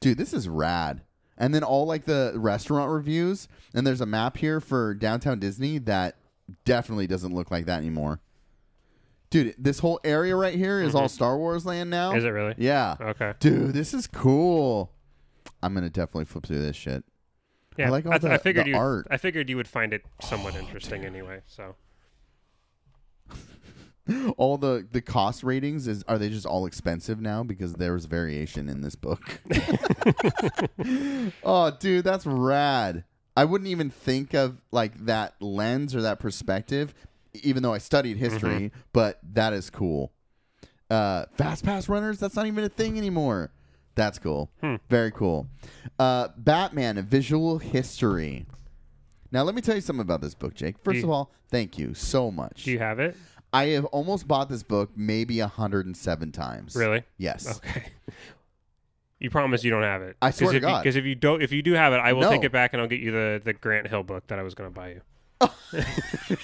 [0.00, 1.02] Dude, this is rad.
[1.36, 5.76] And then all like the restaurant reviews, and there's a map here for downtown Disney
[5.80, 6.16] that
[6.64, 8.20] definitely doesn't look like that anymore.
[9.44, 12.08] Dude, this whole area right here is all Star Wars land now.
[12.08, 12.18] Mm-hmm.
[12.18, 12.54] Is it really?
[12.56, 12.96] Yeah.
[12.98, 13.34] Okay.
[13.38, 14.92] Dude, this is cool.
[15.62, 17.04] I'm gonna definitely flip through this shit.
[17.76, 17.88] Yeah.
[17.88, 18.76] I like all th- the- I figured the you.
[18.78, 19.06] art.
[19.10, 21.42] I figured you would find it somewhat interesting anyway.
[21.46, 21.76] So
[24.38, 28.70] All the the cost ratings is are they just all expensive now because there's variation
[28.70, 29.42] in this book?
[31.44, 33.04] oh, dude, that's rad.
[33.36, 36.94] I wouldn't even think of like that lens or that perspective,
[37.42, 38.72] even though I studied history.
[38.92, 40.12] But that is cool.
[40.90, 42.18] Uh, fast pass runners.
[42.18, 43.50] That's not even a thing anymore.
[43.94, 44.50] That's cool.
[44.60, 44.76] Hmm.
[44.90, 45.48] Very cool.
[45.98, 48.46] Uh, Batman: A Visual History.
[49.32, 50.76] Now, let me tell you something about this book, Jake.
[50.84, 52.64] First you- of all, thank you so much.
[52.64, 53.16] do you have it?
[53.52, 56.76] I have almost bought this book maybe 107 times.
[56.76, 57.02] Really?
[57.18, 57.58] Yes.
[57.58, 57.84] Okay.
[59.18, 60.14] You promise you don't have it.
[60.20, 60.82] I swear to God.
[60.82, 62.30] Because if you don't, if you do have it, I will No.
[62.30, 64.52] take it back and I'll get you the the Grant Hill book that I was
[64.54, 65.00] going to buy you.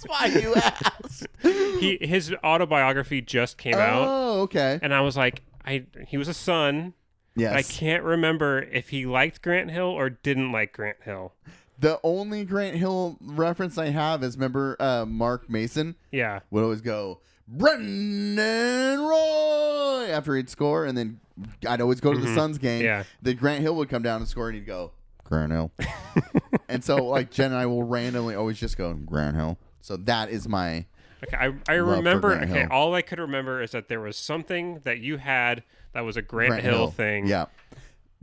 [0.00, 1.26] That's why you asked.
[1.42, 4.78] He his autobiography just came out, oh, okay.
[4.82, 6.94] and I was like, I he was a son.
[7.36, 7.54] Yes.
[7.54, 11.34] I can't remember if he liked Grant Hill or didn't like Grant Hill.
[11.78, 16.40] The only Grant Hill reference I have is remember uh, Mark Mason Yeah.
[16.50, 21.20] would always go Brandon Roy after he'd score, and then
[21.66, 22.82] I'd always go to the Suns game.
[22.82, 23.04] Yeah.
[23.22, 24.90] Then Grant Hill would come down and score, and he'd go
[25.22, 25.70] Grant Hill.
[26.68, 29.58] and so like Jen and I will randomly always just go Grant Hill.
[29.80, 30.86] So that is my
[31.24, 31.36] Okay.
[31.36, 32.32] I I remember.
[32.34, 32.46] Okay.
[32.46, 32.68] Hill.
[32.70, 36.22] All I could remember is that there was something that you had that was a
[36.22, 37.26] Grant, Hill, thing.
[37.26, 37.46] Yeah,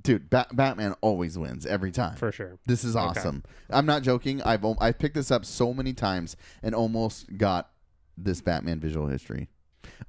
[0.02, 2.16] dude, Ba- Batman always wins every time.
[2.16, 2.58] For sure.
[2.66, 3.44] This is awesome.
[3.70, 4.42] I'm not joking.
[4.44, 7.72] I've I've picked this up so many times and almost got
[8.18, 9.50] this Batman visual history.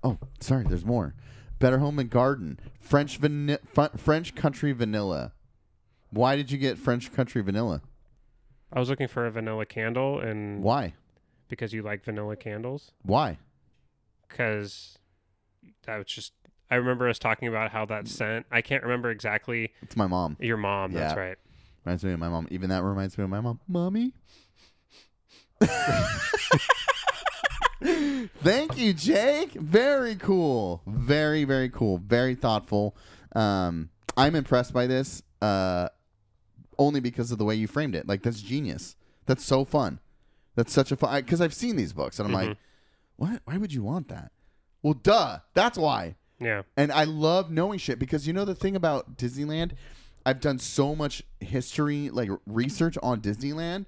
[0.05, 1.15] Oh, sorry, there's more.
[1.59, 5.33] Better Home and Garden, French vani- Fr- French Country Vanilla.
[6.11, 7.83] Why did you get French Country Vanilla?
[8.73, 10.95] I was looking for a vanilla candle, and Why?
[11.49, 12.93] Because you like vanilla candles.
[13.03, 13.39] Why?
[14.29, 14.99] because
[15.87, 16.33] that was just
[16.71, 18.45] I remember us talking about how that scent.
[18.51, 20.37] I can't remember exactly It's my mom.
[20.41, 20.93] your mom.
[20.93, 21.37] That's right.
[21.85, 22.49] Reminds me of my mom.
[22.51, 23.61] Even that reminds me of my mom.
[23.69, 24.13] Mommy.
[28.43, 29.53] Thank you, Jake.
[29.53, 30.83] Very cool.
[30.87, 31.99] Very, very cool.
[31.99, 32.97] Very thoughtful.
[33.35, 35.23] Um, I'm impressed by this.
[35.41, 35.89] Uh,
[36.79, 38.09] only because of the way you framed it.
[38.09, 38.97] Like that's genius.
[39.27, 40.01] That's so fun.
[40.57, 41.23] That's such a fun.
[41.23, 43.25] Because I've seen these books and I'm like, mm-hmm.
[43.25, 43.43] what?
[43.45, 44.33] Why would you want that?
[44.83, 45.39] Well, duh.
[45.55, 46.17] That's why.
[46.41, 46.63] Yeah.
[46.77, 49.73] And I love knowing shit because you know the thing about Disneyland,
[50.25, 53.87] I've done so much history like research on Disneyland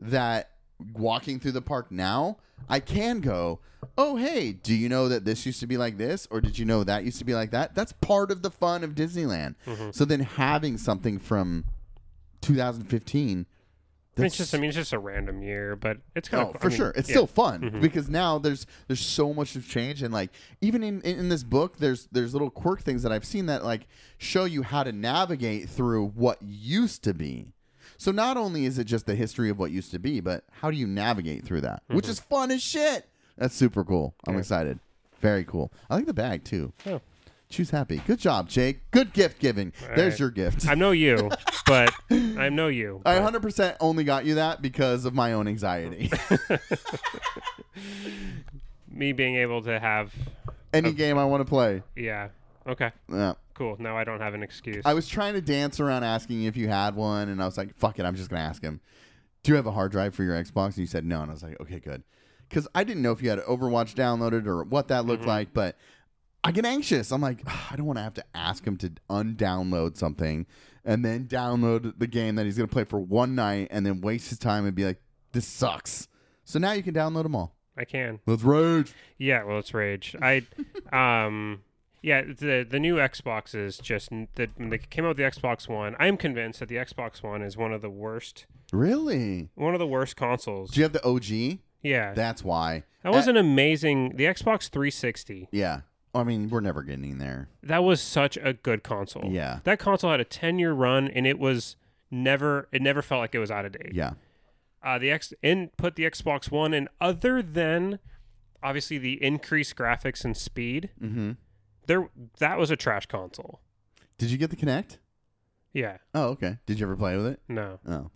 [0.00, 0.50] that
[0.92, 2.38] walking through the park now,
[2.68, 3.60] I can go,
[3.96, 6.64] "Oh, hey, do you know that this used to be like this or did you
[6.64, 9.54] know that used to be like that?" That's part of the fun of Disneyland.
[9.66, 9.90] Mm-hmm.
[9.92, 11.64] So then having something from
[12.42, 13.46] 2015
[14.18, 16.50] I mean, it's just I mean it's just a random year, but it's kind Oh,
[16.52, 16.92] of for sure.
[16.96, 17.80] It's still fun mm-hmm.
[17.80, 21.42] because now there's there's so much to change and like even in, in in this
[21.44, 23.86] book there's there's little quirk things that I've seen that like
[24.18, 27.52] show you how to navigate through what used to be.
[27.96, 30.70] So not only is it just the history of what used to be, but how
[30.70, 31.82] do you navigate through that?
[31.88, 32.12] Which mm-hmm.
[32.12, 33.08] is fun as shit.
[33.36, 34.14] That's super cool.
[34.26, 34.40] I'm Yeah.
[34.40, 34.78] excited.
[35.20, 35.72] Very cool.
[35.90, 36.72] I like the bag too.
[36.86, 37.00] Oh.
[37.50, 38.02] Choose happy.
[38.06, 38.90] Good job, Jake.
[38.90, 39.72] Good gift giving.
[39.96, 40.20] There's right.
[40.20, 40.68] your gift.
[40.68, 41.30] I know you,
[41.66, 43.00] but I know you.
[43.06, 46.10] I 100% only got you that because of my own anxiety.
[48.90, 50.12] me being able to have
[50.74, 51.82] Any game I want to play.
[51.96, 52.28] yeah.
[52.66, 52.92] Okay.
[53.10, 53.32] Yeah.
[53.54, 53.76] Cool.
[53.78, 54.82] Now I don't have an excuse.
[54.84, 57.74] I was trying to dance around asking if you had one, and I was like,
[57.74, 58.80] "Fuck it, I'm just gonna ask him."
[59.42, 60.66] Do you have a hard drive for your Xbox?
[60.66, 62.02] And you said no, and I was like, "Okay, good,"
[62.48, 65.30] because I didn't know if you had Overwatch downloaded or what that looked mm-hmm.
[65.30, 65.54] like.
[65.54, 65.76] But
[66.44, 67.10] I get anxious.
[67.12, 70.46] I'm like, I don't want to have to ask him to undownload something
[70.84, 74.00] and then download the game that he's going to play for one night and then
[74.00, 75.00] waste his time and be like,
[75.32, 76.08] this sucks.
[76.44, 77.54] So now you can download them all.
[77.76, 78.20] I can.
[78.26, 78.92] Let's rage.
[79.18, 80.16] Yeah, well, it's rage.
[80.22, 80.46] I,
[80.92, 81.62] um,
[82.02, 85.68] yeah, the the new Xbox is just that when they came out with the Xbox
[85.68, 85.94] One.
[85.98, 89.50] I'm convinced that the Xbox One is one of the worst, Really?
[89.54, 90.70] one of the worst consoles.
[90.70, 91.58] Do you have the OG?
[91.82, 92.82] Yeah, That's why.
[93.04, 94.16] that was an amazing.
[94.16, 95.48] The Xbox 360.
[95.52, 95.80] Yeah.
[96.14, 97.48] I mean, we're never getting there.
[97.62, 99.30] That was such a good console.
[99.30, 99.60] Yeah.
[99.64, 101.76] that console had a 10 year run, and it was
[102.10, 102.68] never.
[102.72, 103.92] It never felt like it was out of date.
[103.94, 104.12] Yeah.
[104.82, 107.98] uh, the X in put the Xbox One, and other than
[108.62, 111.32] obviously the increased graphics and speed, Mm-hmm.
[111.86, 113.60] there that was a trash console.
[114.16, 114.96] Did you get the Kinect?
[115.74, 116.56] Yeah, Oh, okay.
[116.66, 117.40] Did you ever play with it?
[117.48, 118.10] no, Oh.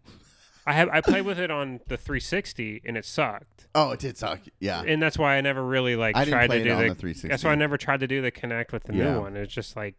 [0.67, 4.17] I have I played with it on the 360, and it sucked, Oh, it did
[4.17, 4.41] suck.
[4.61, 4.83] Yeah.
[4.87, 6.75] and that's why I never really like I tried to it do the.
[6.77, 7.29] the 360.
[7.29, 9.15] that's why I never tried to do the Kinect with the Yeah.
[9.15, 9.37] new one.
[9.37, 9.97] It's just like,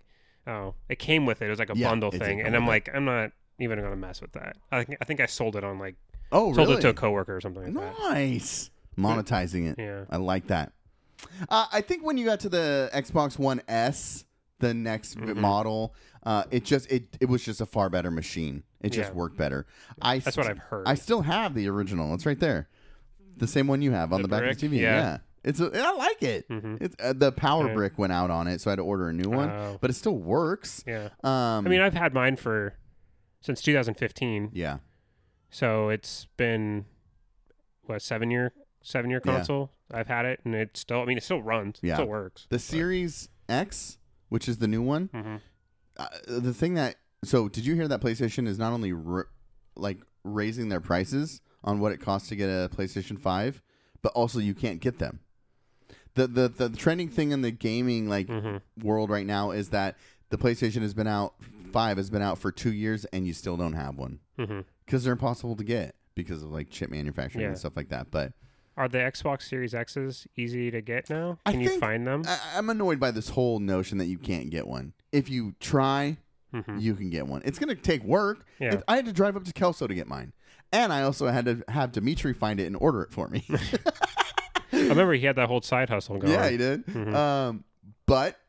[0.47, 1.47] oh, it came with it.
[1.47, 4.21] It was like a Yeah, bundle thing, and I'm like, I'm not even gonna mess
[4.21, 4.55] with that.
[4.71, 5.95] I think I think I sold it on like
[6.31, 6.79] Oh, sold really?
[6.79, 7.99] it to a coworker or something like that.
[8.13, 8.71] Nice.
[8.97, 9.79] Monetizing it.
[9.79, 10.05] Yeah.
[10.09, 10.71] I like that.
[11.49, 14.25] Uh, I think when you got to the Xbox One S,
[14.63, 15.39] the next Mm-hmm.
[15.39, 15.93] model,
[16.23, 18.63] uh, it just it it was just a far better machine.
[18.81, 19.15] It just Yeah.
[19.15, 19.65] worked better.
[20.01, 20.87] I That's what I've heard.
[20.87, 22.13] I still have the original.
[22.13, 22.67] It's right there,
[23.37, 24.81] the same one you have on the, The back of the TV.
[24.81, 25.19] Yeah.
[25.43, 26.47] It's a, I like it.
[26.49, 26.81] Mhm.
[26.81, 27.73] It's uh, the power Yeah.
[27.73, 29.49] brick went out on it, so I had to order a new one.
[29.49, 29.77] Oh.
[29.81, 30.83] But it still works.
[30.87, 31.09] yeah.
[31.23, 32.75] Um, I mean, I've had mine for
[33.41, 34.51] since 2015.
[34.53, 34.77] yeah,
[35.49, 36.85] So it's been
[37.83, 39.33] what seven year seven year Yeah.
[39.33, 39.71] console.
[39.91, 41.01] I've had it, and it still.
[41.01, 41.79] I mean, it still runs.
[41.81, 41.93] Yeah.
[41.93, 42.47] It still works.
[42.49, 43.97] the Series X,
[44.33, 45.09] which is the new one.
[45.13, 45.35] hmm
[45.95, 49.27] uh, the thing that so did you hear that PlayStation is not only r
[49.75, 53.61] like raising their prices on what it costs to get a PlayStation 5
[54.01, 55.19] but also you can't get them.
[56.15, 59.97] The the the trending thing in the gaming like hmm world right now is that
[60.31, 61.35] the PlayStation has been out
[61.71, 65.03] 5 has been out for 2 years and you still don't have one hmm cuz
[65.03, 67.49] they're impossible to get because of like chip manufacturing Yeah.
[67.49, 68.09] and stuff like that.
[68.09, 68.33] But
[68.75, 71.37] Are the Xbox Series X's easy to get now?
[71.45, 72.23] Can you find them?
[72.27, 74.93] I, I'm annoyed by this whole notion that you can't get one.
[75.11, 76.17] If you try,
[76.51, 77.41] hmm you can get one.
[77.45, 78.45] It's going to take work.
[78.59, 78.81] Yeah.
[78.87, 80.33] I had to drive up to Kelso to get mine.
[80.71, 83.45] And I also had to have Dimitri find it and order it for me.
[84.73, 86.33] I remember he had that whole side hustle going.
[86.33, 86.85] yeah, he did.
[86.87, 87.13] Mhm.
[87.13, 87.63] Um,
[88.07, 88.39] but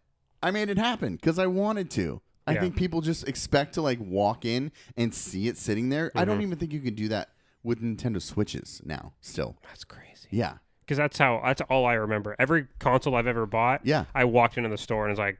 [0.43, 2.23] I made it happen because I wanted to.
[2.47, 2.61] I Yeah.
[2.61, 6.11] think people just expect to like walk in and see it sitting there.
[6.15, 6.43] I don't Mhm.
[6.45, 7.31] even think you can do that
[7.65, 9.15] with Nintendo Switches now.
[9.21, 10.29] Still, That's crazy.
[10.31, 11.41] yeah, Because that's how.
[11.45, 12.37] That's all I remember.
[12.39, 15.39] Every console I've ever bought, yeah, I walked into the store and was like,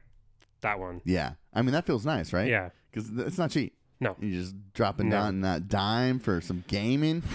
[0.61, 0.99] that one.
[1.05, 1.33] yeah.
[1.53, 2.49] I mean that feels nice, right?
[2.49, 2.69] Yeah.
[2.91, 3.77] because it's not cheap.
[4.01, 4.15] No.
[4.19, 5.17] you're just dropping No.
[5.21, 7.23] down that dime for some gaming.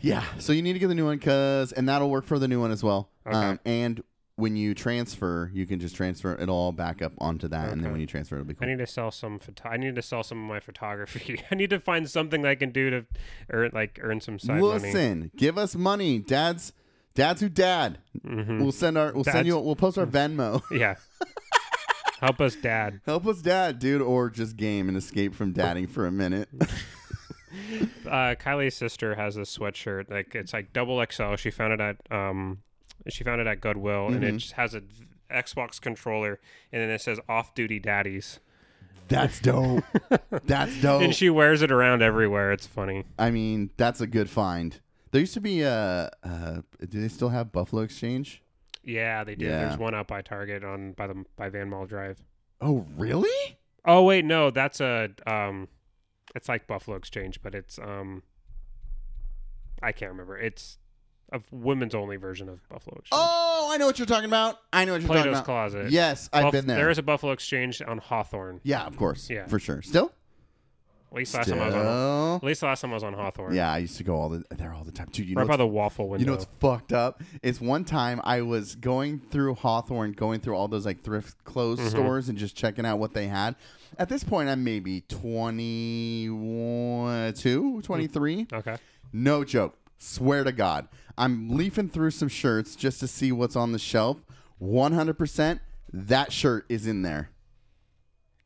[0.00, 0.24] Yeah.
[0.38, 2.60] So you need to get the new one because, and that'll work for the new
[2.60, 3.08] one as well.
[3.24, 3.36] Okay.
[3.36, 4.02] Um, and
[4.36, 7.92] when you transfer, you can just transfer it all back up onto that, and then
[7.92, 8.66] when you transfer, it'll be cool.
[8.66, 9.38] I need to sell some.
[9.38, 11.40] Photo- I need to sell some of my photography.
[11.50, 13.04] I need to find something that I can do to
[13.50, 14.82] earn, like, earn some side money.
[14.92, 16.72] Listen, give us money, dads.
[17.14, 17.98] Dads who dad.
[18.24, 19.12] hmm We'll send our.
[19.12, 19.58] We'll send you.
[19.58, 20.62] We'll post our Venmo.
[20.72, 20.94] Yeah.
[22.20, 23.00] Help us, Dad.
[23.06, 26.48] Help us, dad, dude, or just game and escape from dadding for a minute.
[28.06, 31.34] Uh, Kylie's sister has a sweatshirt like it's like double XL.
[31.34, 32.62] She found it at um,
[33.08, 34.38] she found it at Goodwill, and it Mhm.
[34.38, 34.82] just has a
[35.30, 36.38] Xbox controller,
[36.72, 38.38] and then it says "Off Duty Daddies,"
[39.08, 39.84] That's dope.
[40.44, 41.02] That's dope.
[41.02, 42.52] and she wears it around everywhere.
[42.52, 43.04] It's funny.
[43.18, 44.80] I mean, that's a good find.
[45.10, 46.10] There used to be a.
[46.22, 48.42] Uh, do they still have Buffalo Exchange?
[48.84, 49.44] Yeah, they do.
[49.46, 49.66] Yeah.
[49.66, 52.22] There's one out by Target on by the by Van Mall Drive.
[52.60, 53.56] Oh, really?
[53.84, 55.68] Oh wait, no, that's a um,
[56.34, 58.22] it's like Buffalo Exchange, but it's um,
[59.82, 60.38] I can't remember.
[60.38, 60.78] It's
[61.32, 63.18] a women's only version of Buffalo Exchange.
[63.20, 64.58] Oh, I know what you're talking about.
[64.72, 65.44] I know what you're Plato's talking about.
[65.46, 65.92] Plato's closet.
[65.92, 66.76] Yes, I've Buff- been there.
[66.76, 68.60] There is a Buffalo Exchange on Hawthorne.
[68.62, 69.28] yeah, of course.
[69.30, 69.46] Yeah.
[69.46, 69.82] for sure.
[69.82, 70.12] Still,
[71.10, 72.36] At least last time I was on.
[72.36, 73.54] At least last time I was on Hawthorne.
[73.54, 75.08] Yeah, I used to go all the there all the time.
[75.12, 76.20] Dude, you know Right by the waffle window.
[76.20, 77.22] you know what's fucked up?
[77.42, 81.80] Is one time I was going through Hawthorne, going through all those like thrift clothes
[81.80, 81.88] Mm-hmm.
[81.88, 83.56] stores and just checking out what they had.
[83.98, 87.34] At this point, I'm maybe 21,
[87.82, 88.46] 23.
[88.52, 88.76] okay.
[89.12, 89.76] No joke.
[90.04, 90.88] Swear to God.
[91.16, 94.16] I'm leafing through some shirts just to see what's on the shelf.
[94.60, 95.60] 100%
[95.92, 97.30] that shirt is in there.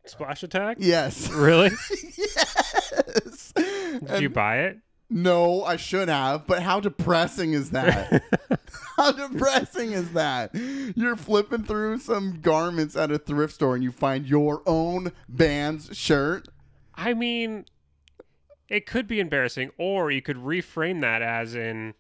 [0.04, 0.76] Splash attack.
[0.78, 1.30] Yes.
[1.30, 1.70] Really?
[2.18, 3.54] yes.
[3.56, 4.78] Did you buy it?
[5.08, 8.22] No, I should have, but how depressing is that?
[8.98, 10.54] how depressing is that?
[10.54, 15.96] You're flipping through some garments at a thrift store and you find your own band's
[15.96, 16.48] shirt.
[16.94, 17.64] I mean,
[18.68, 21.94] it could be embarrassing, or you could reframe that as in,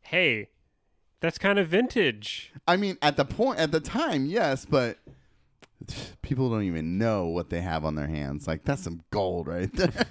[0.00, 0.50] "Hey,
[1.20, 4.98] that's kind of vintage." I mean, at the point, at the time, yes, but
[6.22, 8.46] people don't even know what they have on their hands.
[8.46, 10.06] Like that's some gold right there.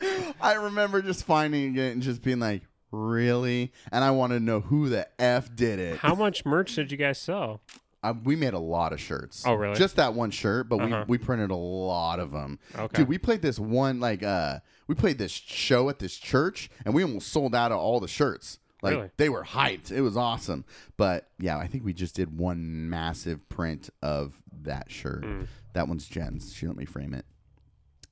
[0.40, 3.72] I remember just finding it and just being like, really?
[3.92, 5.98] And I want to know who the f did it.
[5.98, 7.60] How much merch did you guys sell?
[8.02, 9.44] Uh, we made a lot of shirts.
[9.46, 9.76] Oh, really?
[9.76, 11.04] Just that one shirt, but Uh-huh.
[11.06, 12.58] we, we printed a lot of them.
[12.74, 12.98] Okay.
[12.98, 14.60] Dude, we played this one like uh
[14.90, 18.08] we played this show at this church and we almost sold out of all the
[18.08, 18.58] shirts.
[18.82, 19.10] Like Really?
[19.18, 19.92] they were hyped.
[19.92, 20.64] It was awesome.
[20.96, 25.22] But yeah, I think we just did one massive print of that shirt.
[25.22, 25.46] Mm.
[25.74, 26.52] That one's Jen's.
[26.52, 27.24] She let me frame it.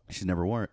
[0.09, 0.71] She's never wore it.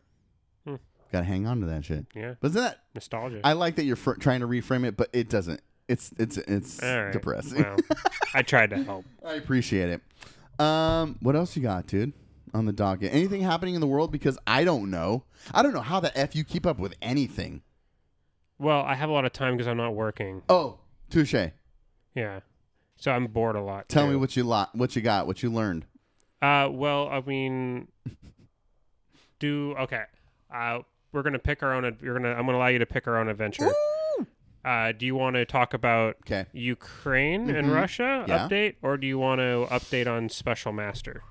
[0.68, 0.76] Hmm.
[1.12, 2.06] Got to hang on to that shit.
[2.14, 3.42] Yeah, But that nostalgia.
[3.44, 5.60] I like that you're fr- trying to reframe it, but it doesn't.
[5.88, 7.12] It's it's it's right.
[7.12, 7.64] depressing.
[7.64, 7.78] Well,
[8.36, 9.06] I tried to help.
[9.26, 10.62] I appreciate it.
[10.64, 12.14] Um, what else you got, dude?
[12.56, 14.12] On the docket, anything happening in the world?
[14.14, 15.26] Because I don't know.
[15.54, 17.64] I don't know how the f you keep up with anything.
[18.58, 20.42] Well, I have a lot of time because I'm not working.
[20.48, 20.80] Oh,
[21.10, 21.36] touche.
[22.16, 22.40] Yeah,
[22.96, 23.90] so I'm bored a lot.
[23.90, 24.12] Tell too.
[24.12, 25.86] me what you lot, what you got, what you learned.
[26.42, 27.90] Uh, well, I mean,
[29.40, 30.04] do okay.
[30.54, 30.80] Uh,
[31.12, 31.98] we're gonna pick our own.
[32.02, 32.34] You're gonna.
[32.34, 33.70] I'm gonna allow you to pick our own adventure.
[34.64, 36.46] Uh, do you want to talk about Okay.
[36.54, 37.74] Ukraine and Mhm.
[37.76, 38.48] Russia Yeah.
[38.48, 41.22] update, or do you want to update on Special Master?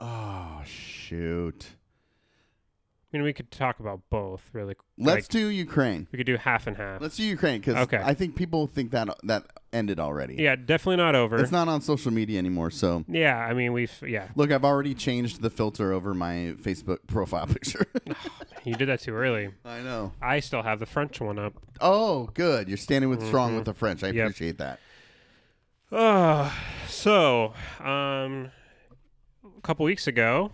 [0.00, 1.66] Oh shoot.
[3.12, 4.42] I mean, we could talk about both.
[4.52, 6.08] Really, Let's like, do Ukraine.
[6.10, 7.00] we could do half and half.
[7.00, 8.00] Let's do Ukraine because Okay.
[8.04, 10.34] I think people think that that ended already.
[10.34, 11.38] Yeah, definitely not over.
[11.38, 12.72] It's not on social media anymore.
[12.72, 14.26] So yeah, I mean, we've yeah.
[14.34, 17.86] look, I've already changed the filter over my Facebook profile picture.
[18.64, 19.50] You did that too early.
[19.64, 20.10] I know.
[20.20, 21.52] I still have the French one up.
[21.80, 22.66] Oh, good.
[22.66, 24.02] You're standing with strong with the French.
[24.02, 24.16] I Mm-hmm.
[24.16, 24.26] Yep.
[24.26, 24.80] appreciate that.
[25.92, 26.50] Uh,
[26.88, 28.50] so, um,
[29.64, 30.52] couple weeks ago,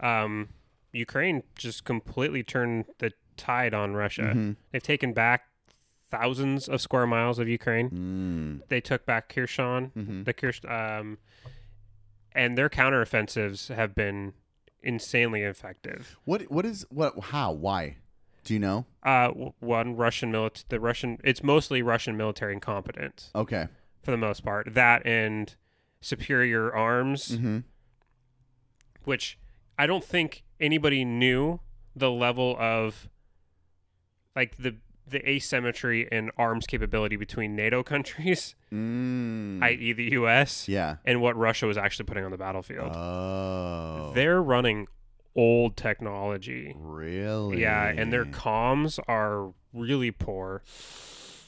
[0.00, 0.48] um,
[0.92, 4.22] Ukraine just completely turned the tide on Russia.
[4.34, 4.52] Mm-hmm.
[4.72, 5.44] They've taken back
[6.10, 7.90] thousands of square miles of Ukraine.
[8.62, 8.68] Mm.
[8.68, 10.24] They took back Kherson, Mhm.
[10.24, 11.18] the Kherson, um,
[12.32, 14.34] and their counteroffensives have been
[14.82, 16.16] insanely effective.
[16.24, 17.96] What what is what how why?
[18.44, 18.84] Do you know?
[19.02, 19.28] Uh,
[19.60, 20.66] one Russian military.
[20.68, 23.68] the Russian, it's mostly Russian military incompetence Okay.
[24.02, 24.74] for the most part.
[24.74, 25.54] That and
[26.02, 27.30] superior arms.
[27.38, 27.58] Mm-hmm.
[29.04, 29.38] Which
[29.78, 31.60] I don't think anybody knew
[31.96, 33.08] the level of
[34.36, 34.76] like the
[35.06, 39.62] the asymmetry in arms capability between NATO countries, Mm.
[39.62, 40.66] i.e., the U.S.
[40.66, 40.96] yeah.
[41.04, 42.90] and what Russia was actually putting on the battlefield.
[42.96, 44.12] Oh.
[44.14, 44.88] They're running
[45.36, 47.60] old technology, really.
[47.60, 50.62] yeah, and their comms are really poor,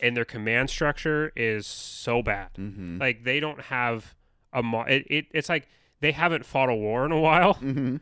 [0.00, 2.50] and their command structure is so bad.
[2.58, 2.98] Mm-hmm.
[2.98, 4.14] Like they don't have
[4.52, 5.66] a mo- it, it it's like
[6.00, 7.96] they haven't fought a war in a while, Mm-hmm.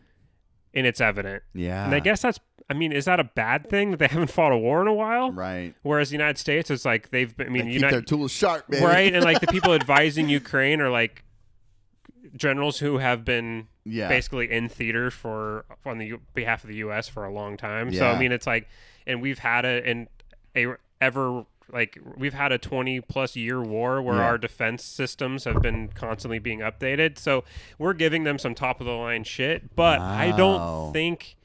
[0.74, 1.42] and it's evident.
[1.54, 1.84] Yeah.
[1.84, 4.52] And I guess that's, I mean, is that a bad thing that they haven't fought
[4.52, 5.30] a war in a while?
[5.32, 5.74] right.
[5.82, 8.32] Whereas the United States, it's like they've been, I mean, They keep their United, tools
[8.32, 8.84] sharp, baby.
[8.84, 9.14] right?
[9.14, 11.24] And like the people advising Ukraine are like
[12.36, 14.08] generals who have been Yeah.
[14.08, 17.06] basically in theater for, on the U- behalf of the U.S.
[17.08, 17.92] for a long time.
[17.92, 18.66] So, I mean, it's like,
[19.06, 20.08] and we've had a, and
[20.56, 24.24] a ever, like, we've had a 20 plus year war where Yeah.
[24.26, 27.18] our defense systems have been constantly being updated.
[27.18, 27.44] So
[27.78, 31.36] we're giving them some top of the line shit, but I don't think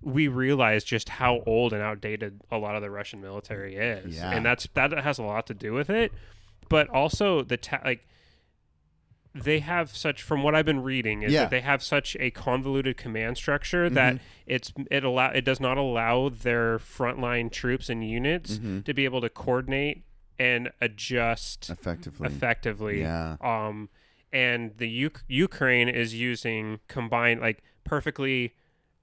[0.00, 4.30] we realize just how old and outdated a lot of the Russian military is, Yeah.
[4.30, 6.12] and that's that has a lot to do with it.
[6.68, 8.06] But also the ta- like
[9.34, 11.42] they have such, from what I've been reading, is Yeah.
[11.42, 14.24] that they have such a convoluted command structure that Mm-hmm.
[14.46, 18.80] it's it allow it does not allow their frontline troops and units Mm-hmm.
[18.80, 20.02] to be able to coordinate
[20.38, 22.26] and adjust Effectively.
[22.26, 23.00] effectively.
[23.00, 23.36] Yeah.
[23.40, 23.88] Um,
[24.32, 28.54] and the Uk- Ukraine is using combined, like perfectly,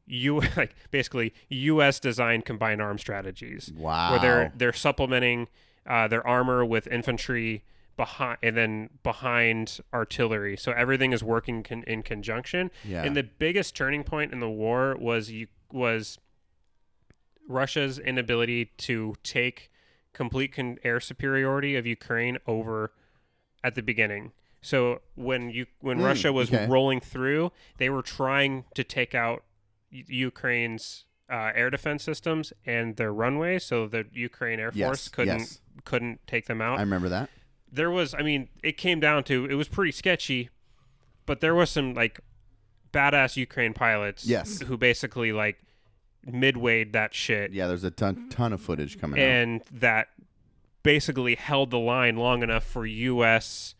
[0.07, 1.99] U like basically U.S.
[1.99, 4.11] designed combined arm strategies, Wow.
[4.11, 5.47] where they're they're supplementing
[5.87, 7.63] uh, their armor with infantry
[7.97, 10.57] behind, and then behind artillery.
[10.57, 12.71] So everything is working con- in conjunction.
[12.83, 13.03] Yeah.
[13.03, 16.17] And the biggest turning point in the war was you was
[17.47, 19.71] Russia's inability to take
[20.13, 22.91] complete con- air superiority of Ukraine over
[23.63, 24.31] at the beginning.
[24.61, 26.67] So when you when Hmm, Russia was okay.
[26.67, 29.43] rolling through, they were trying to take out
[29.91, 35.07] U- Ukraine's uh, air defense systems and their runways, so the Ukraine Air Yes, Force
[35.09, 35.59] couldn't yes.
[35.83, 37.29] couldn't take them out I remember that.
[37.75, 40.49] There was i mean it came down to it was pretty sketchy
[41.25, 42.19] but there was some like
[42.91, 44.61] badass ukraine pilots Yes.
[44.61, 45.57] who basically like
[46.27, 49.25] midwayed that shit Yeah, there's a ton ton of footage coming out.
[49.27, 50.07] and that
[50.83, 53.75] basically held the line long enough for us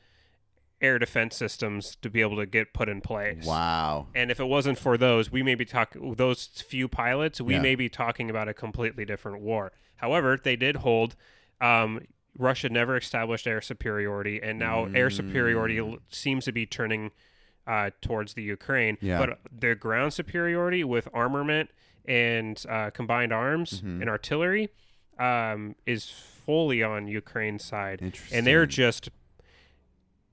[0.81, 4.07] air defense systems to be able to get put in place Wow.
[4.13, 7.39] and if it wasn't for those, we may be talking those few pilots.
[7.39, 7.61] We Yeah.
[7.61, 9.71] may be talking about a completely different war.
[9.97, 11.15] However, they did hold.
[11.61, 12.01] Um,
[12.38, 15.99] Russia never established air superiority, and now air superiority Mm.
[16.09, 17.11] seems to be turning
[17.67, 18.97] uh, towards the Ukraine.
[19.01, 19.17] Yeah.
[19.19, 21.69] But the ground superiority with armament
[22.05, 24.01] and uh, combined arms Mm-hmm.
[24.01, 24.69] and artillery
[25.17, 26.09] um, is
[26.45, 28.38] fully on Ukraine's side, Interesting.
[28.38, 29.09] and they're just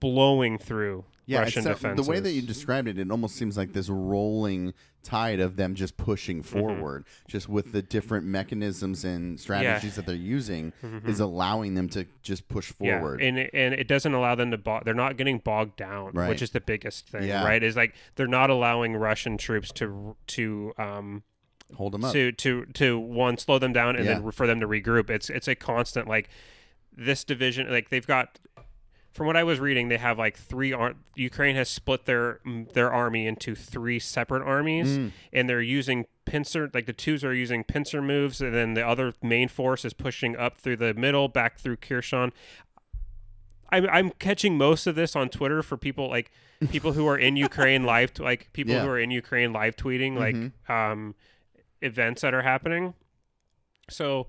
[0.01, 2.05] blowing through yeah, Russian defenses.
[2.05, 5.75] the way that you described it, it almost seems like this rolling tide of them
[5.75, 6.59] just pushing Mm-hmm.
[6.59, 10.73] forward, just with the different mechanisms and strategies that they're using,
[11.07, 13.21] is allowing them to just push forward.
[13.21, 13.37] Mm-hmm.
[13.37, 14.85] Yeah, and and it doesn't allow them to bog.
[14.85, 16.29] They're not getting bogged down, Right.
[16.29, 17.25] which is the biggest thing.
[17.25, 17.45] Yeah.
[17.45, 17.63] Right?
[17.63, 21.23] Is like they're not allowing Russian troops to to um
[21.77, 22.13] Hold them up.
[22.13, 24.15] to to to one slow them down and Yeah.
[24.21, 25.11] then for them to regroup.
[25.11, 26.29] It's it's a constant like
[26.95, 27.71] this division.
[27.71, 28.39] Like they've got.
[29.13, 30.73] From what I was reading, they have like three.
[30.73, 32.41] Ar- Ukraine has split their
[32.73, 35.13] their army into three separate armies, Mm.
[35.35, 36.71] and they're using pincer.
[36.73, 40.35] Like the twos are using pincer moves, and then the other main force is pushing
[40.37, 42.33] up through the middle, back through Kherson.
[43.71, 46.31] I'm I'm catching most of this on Twitter for people like
[46.71, 48.79] people who are in Ukraine live, t- like people Yeah.
[48.81, 48.87] Mm-hmm.
[48.87, 51.15] who are in Ukraine live tweeting like um,
[51.81, 52.95] events that are happening.
[53.91, 54.29] So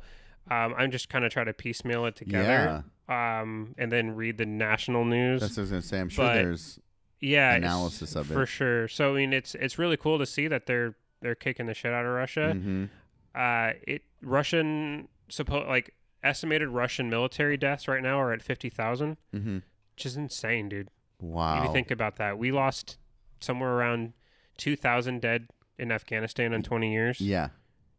[0.51, 4.45] um, I'm just kind of trying to piecemeal it together, um, and then read the
[4.45, 5.41] national news.
[5.41, 5.99] That's what I was going to say.
[5.99, 6.79] I'm sure But- there's
[7.19, 8.87] yeah, analysis of it for sure.
[8.89, 11.93] So I mean, it's it's really cool to see that they're they're kicking the shit
[11.93, 12.53] out of Russia.
[12.55, 12.89] Mhm.
[13.33, 19.17] Uh, it Russian suppo- like estimated Russian military deaths right now are at fifty thousand,
[19.33, 19.61] Mhm.
[19.95, 20.89] which is insane, dude.
[21.21, 21.59] Wow.
[21.59, 22.97] If you think about that, we lost
[23.39, 24.11] somewhere around
[24.57, 25.47] two thousand dead
[25.79, 27.49] in Afghanistan in twenty years, yeah.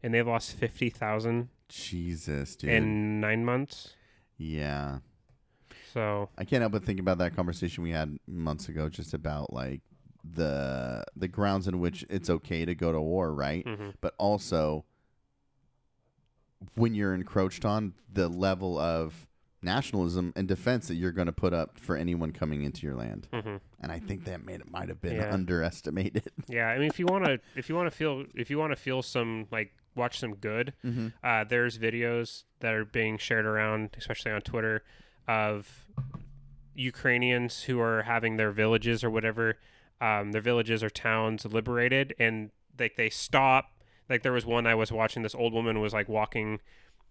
[0.03, 2.69] and they've lost fifty thousand Jesus, dude.
[2.71, 3.93] in nine months.
[4.37, 4.99] yeah.
[5.93, 9.53] So I can't help but think about that conversation we had months ago, just about
[9.53, 9.81] like
[10.29, 13.65] the the grounds in which it's okay to go to war, right?
[13.65, 13.93] mhm.
[14.01, 14.83] But also
[16.75, 19.27] when you're encroached on the level of
[19.61, 23.27] nationalism and defense that you're going to put up for anyone coming into your land.
[23.31, 23.59] Mhm.
[23.79, 25.33] And I think that made it might have been Yeah.
[25.33, 26.29] underestimated.
[26.47, 28.71] yeah, I mean, if you want to, if you want to feel, if you want
[28.73, 31.07] to feel some like watch some good, mm-hmm.
[31.23, 34.83] uh, there's videos that are being shared around, especially on Twitter,
[35.27, 35.85] of
[36.75, 39.57] Ukrainians who are having their villages or whatever,
[40.01, 43.71] um, their villages or towns liberated, and like they stop.
[44.09, 45.23] Like there was one I was watching.
[45.23, 46.59] This old woman was like walking,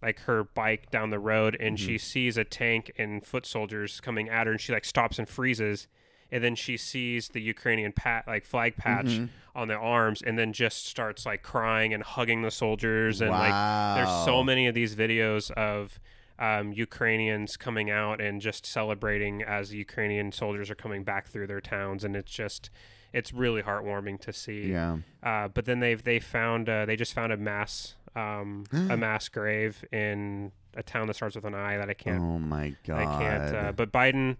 [0.01, 4.29] like her bike down the road, and she sees a tank and foot soldiers coming
[4.29, 5.87] at her, and she like stops and freezes.
[6.31, 9.19] And then she sees the Ukrainian pat like flag patch
[9.55, 13.95] on their arms, and then just starts like crying and hugging the soldiers, and like
[13.95, 15.99] there's so many of these videos of
[16.39, 21.61] um, Ukrainians coming out and just celebrating as Ukrainian soldiers are coming back through their
[21.61, 22.69] towns, and it's just
[23.13, 24.71] it's really heartwarming to see.
[24.71, 24.97] Yeah.
[25.23, 29.29] Uh, but then they've they found uh, they just found a mass um, a mass
[29.29, 32.99] grave in a town that starts with an I that I can't Oh my god.
[32.99, 33.55] I can't.
[33.55, 34.35] Uh, but Biden,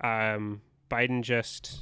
[0.00, 1.80] um, Biden just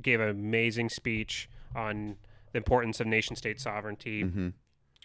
[0.00, 2.16] gave an amazing speech on
[2.52, 4.52] the importance of nation state sovereignty, Mhm.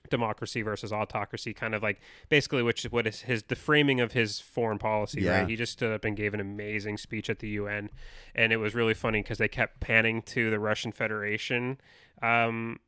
[0.09, 1.53] democracy versus autocracy.
[1.53, 5.21] Kind of like basically, which is what is his the framing of his foreign policy.
[5.21, 5.39] Yeah.
[5.39, 5.49] Right.
[5.49, 7.89] He just stood up and gave an amazing speech at the UN,
[8.33, 11.79] and it was really funny because they kept panning to the Russian Federation.
[12.21, 12.79] Um,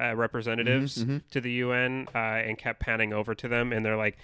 [0.00, 1.22] uh, representatives mhm.
[1.28, 4.16] to the UN uh, and kept panning over to them, and they're like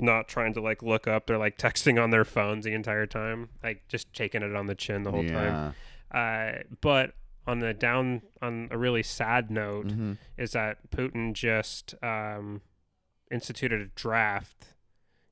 [0.00, 1.26] not trying to like look up.
[1.26, 4.74] They're like texting on their phones the entire time, like just taking it on the
[4.74, 5.74] chin the whole time.
[6.14, 6.18] yeah.
[6.18, 7.14] Uh, but
[7.46, 10.18] on the down, on a really sad note, Mhm.
[10.36, 12.60] is that Putin just um,
[13.30, 14.74] instituted a draft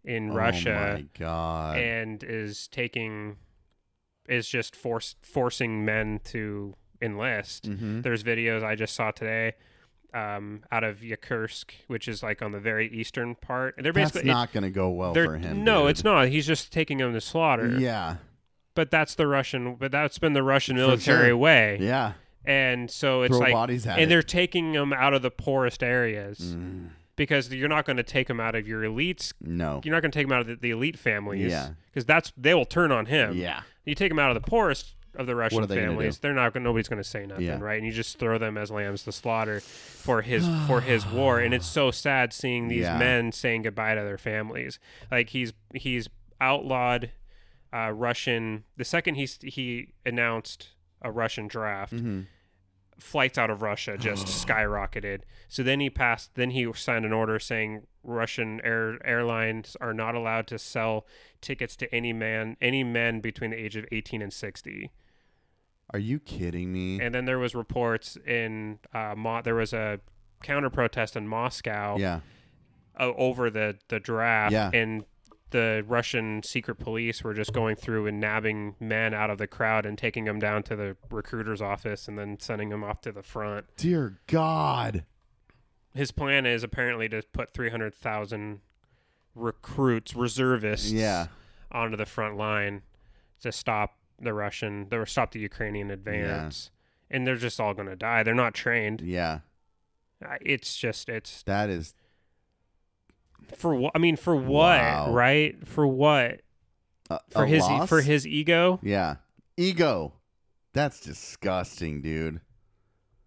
[0.05, 1.79] in Oh Russia my god.
[1.79, 3.37] and is taking
[4.29, 7.69] is just force forcing men to enlist.
[7.71, 8.03] Mhm.
[8.03, 9.55] There's videos I just saw today
[10.17, 13.77] um, out of Yakutsk, which is like on the very eastern part.
[13.77, 15.63] And They're That's basically not going to go well for him.
[15.65, 15.91] No, dude.
[15.91, 16.29] it's not.
[16.29, 17.79] He's just taking them to slaughter.
[17.79, 18.17] Yeah.
[18.75, 19.75] But that's the Russian.
[19.75, 21.37] But that's been the Russian military sure.
[21.37, 21.79] way.
[21.81, 22.15] Yeah.
[22.45, 24.09] And so it's Throw like, and it.
[24.09, 28.29] they're taking them out of the poorest areas Mm, because you're not going to take
[28.29, 29.33] them out of your elites.
[29.41, 29.81] no.
[29.83, 31.51] You're not going to take them out of the, the elite families.
[31.51, 31.71] Yeah.
[31.91, 33.37] Because that's they will turn on him.
[33.37, 33.63] Yeah.
[33.85, 36.53] You take them out of the poorest of the Russian they families, they're not.
[36.53, 37.59] gonna Nobody's going to say nothing, Yeah.
[37.61, 37.77] right?
[37.79, 41.41] And you just throw them as lambs to slaughter for his for his war.
[41.41, 42.99] And it's so sad seeing these Yeah.
[42.99, 44.79] men saying goodbye to their families.
[45.11, 46.09] Like he's he's
[46.41, 47.11] outlawed
[47.73, 48.65] uh, Russian.
[48.77, 50.69] The second he he announced
[51.03, 52.27] a Russian draft, Mhm.
[52.99, 55.23] flights out of Russia just skyrocketed.
[55.49, 56.35] So then he passed.
[56.35, 61.07] Then he signed an order saying Russian air airlines are not allowed to sell
[61.41, 64.91] tickets to any man, any men between the age of 18 and 60.
[65.91, 67.01] Are you kidding me?
[67.01, 70.01] And then there was reports in uh, Mo- there was a
[70.43, 72.21] counter protest in Moscow yeah.
[72.99, 74.71] uh, over the the draft, Yeah.
[74.75, 75.05] and
[75.51, 79.87] the Russian secret police were just going through and nabbing men out of the crowd
[79.87, 83.23] and taking them down to the recruiter's office and then sending them off to the
[83.23, 83.65] front.
[83.77, 85.05] Dear God.
[85.95, 88.61] His plan is apparently to put 300,000
[89.37, 91.29] recruits, reservists, Yeah.
[91.71, 92.83] onto the front line
[93.41, 96.71] to stop the Russian, or stop the Ukrainian advance.
[97.11, 98.23] And they're just all going to die.
[98.23, 99.01] They're not trained.
[99.01, 99.41] Yeah.
[100.41, 101.95] It's just, it's That is
[103.55, 103.93] for what?
[103.95, 104.81] I mean, for what?
[104.81, 105.13] Wow.
[105.13, 105.67] Right?
[105.69, 106.41] For what?
[107.31, 107.89] For his loss?
[107.89, 108.81] for his ego?
[108.83, 109.17] Yeah.
[109.57, 110.15] Ego.
[110.73, 112.41] That's disgusting, dude.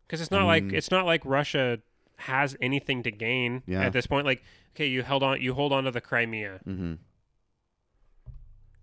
[0.05, 0.73] Because it's not like Mm.
[0.73, 1.79] it's not like Russia
[2.17, 3.81] has anything to gain Yeah.
[3.85, 4.25] at this point.
[4.25, 4.43] Like,
[4.75, 6.59] okay, you held on, you hold on to the Crimea.
[6.67, 6.95] Mm-hmm.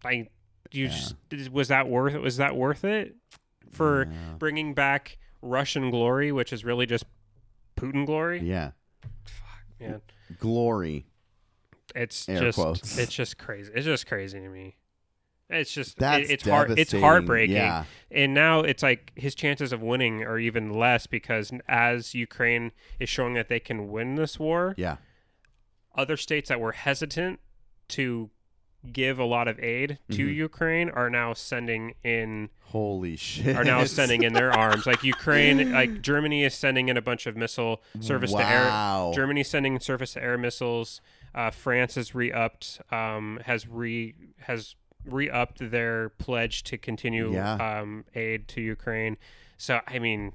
[0.04, 0.30] Like,
[0.72, 0.90] you Yeah.
[1.30, 2.14] just was that worth?
[2.14, 3.16] Was that worth it
[3.70, 4.08] for
[4.38, 7.04] bringing back Russian glory, which is really just
[7.76, 8.40] Putin glory?
[8.40, 8.72] Yeah.
[9.24, 10.00] Fuck, Man,
[10.38, 11.06] Glory.
[11.94, 12.98] it's Air just quotes.
[12.98, 13.70] it's just crazy.
[13.74, 14.76] It's just crazy to me.
[15.48, 16.76] It's just That's it, it's hard.
[16.76, 17.54] It's heartbreaking.
[17.54, 17.84] Yeah.
[18.10, 23.08] And now it's like his chances of winning are even less because as Ukraine is
[23.08, 24.96] showing that they can win this war, Yeah.
[25.94, 27.38] other states that were hesitant
[27.90, 28.30] to
[28.92, 30.34] give a lot of aid to Mhm.
[30.34, 33.56] Ukraine are now sending in Holy shit.
[33.56, 34.86] are now sending in their arms.
[34.86, 38.64] Like Ukraine, like Germany is sending in a bunch of missile surface to air.
[38.66, 39.12] Wow.
[39.14, 41.00] Germany's sending surface to air missiles.
[41.34, 44.74] Uh, France has re-upped, um, has re has
[45.04, 47.54] re-upped their pledge to continue Yeah.
[47.80, 49.16] um, aid to Ukraine.
[49.56, 50.32] So I mean,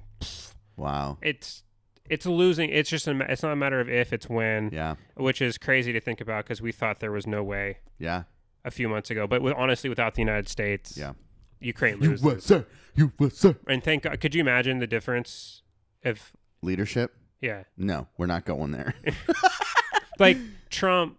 [0.76, 1.18] Wow.
[1.22, 1.62] it's
[2.10, 2.68] it's losing.
[2.70, 4.96] It's just a, it's not a matter of if, it's when, Yeah.
[5.14, 8.24] which is crazy to think about because we thought there was no way Yeah.
[8.64, 9.26] A few months ago.
[9.26, 11.12] But with, honestly, without the United States, Yeah.
[11.60, 12.22] Ukraine loses.
[12.24, 12.64] USA.
[12.96, 13.54] USA.
[13.68, 15.62] And thank God, could you imagine the difference
[16.02, 16.32] if
[16.62, 17.14] Leadership?
[17.40, 18.94] yeah, No, we're not going there.
[20.18, 20.36] like
[20.70, 21.18] Trump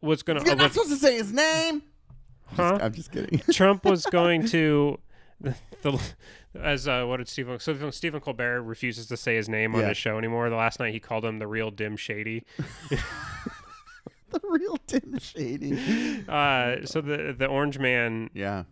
[0.00, 1.82] was gonna, You're uh, not supposed to say his name.
[2.46, 2.78] huh?
[2.80, 3.40] I'm just kidding.
[3.52, 4.98] Trump was going to
[5.40, 6.00] the, the
[6.60, 9.88] as uh, what did Stephen so Stephen Colbert refuses to say his name on Yeah.
[9.88, 10.48] his show anymore.
[10.50, 12.44] The last night he called him the real dim shady.
[14.40, 16.24] the real Tim Shady.
[16.28, 18.64] Uh, so the the Orange Man Yeah.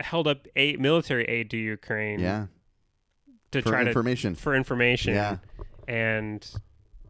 [0.00, 2.46] held up aid, military aid to Ukraine Yeah.
[3.52, 4.34] to For try information.
[4.34, 5.14] to for information.
[5.14, 5.38] Yeah.
[5.86, 6.48] and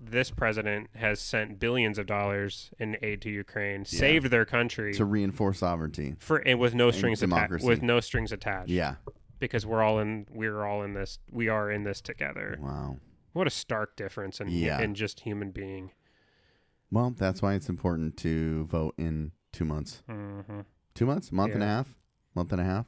[0.01, 5.05] this president has sent billions of dollars in aid to Ukraine, saved their country To
[5.07, 6.17] reinforce sovereignty.
[6.19, 7.31] for and with no strings attached.
[7.31, 7.67] democracy.
[7.67, 8.69] With no strings attached.
[8.71, 8.97] Yeah.
[9.41, 10.27] because we're all in.
[10.31, 11.19] We're all in this.
[11.31, 12.57] We are in this together.
[12.61, 12.97] Wow.
[13.35, 14.81] What a stark difference in Yeah.
[14.81, 15.91] in just human being.
[16.95, 20.03] Well, that's why it's important to vote in two months.
[20.09, 20.61] hmm
[20.95, 21.33] Two months?
[21.33, 21.89] Month and a half?
[22.37, 22.87] Month and a half?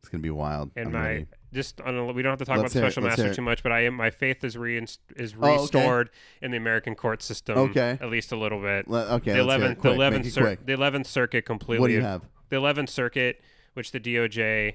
[0.00, 0.70] It's gonna be wild.
[0.76, 1.26] And I'm my ready.
[1.52, 3.34] just on a, we don't have to talk Let's about the hear it, special master
[3.34, 4.98] too much, but I am my faith is re is
[5.40, 5.60] Oh, okay.
[5.62, 7.58] restored in the American court system.
[7.58, 7.98] Okay.
[8.00, 8.88] at least a little bit.
[8.88, 9.32] Le- okay.
[9.32, 11.80] the let's hear it eleventh, the eleventh, cir- the eleventh circuit completely.
[11.82, 12.22] What do you have?
[12.48, 13.42] The eleventh circuit,
[13.74, 14.74] which the DOJ.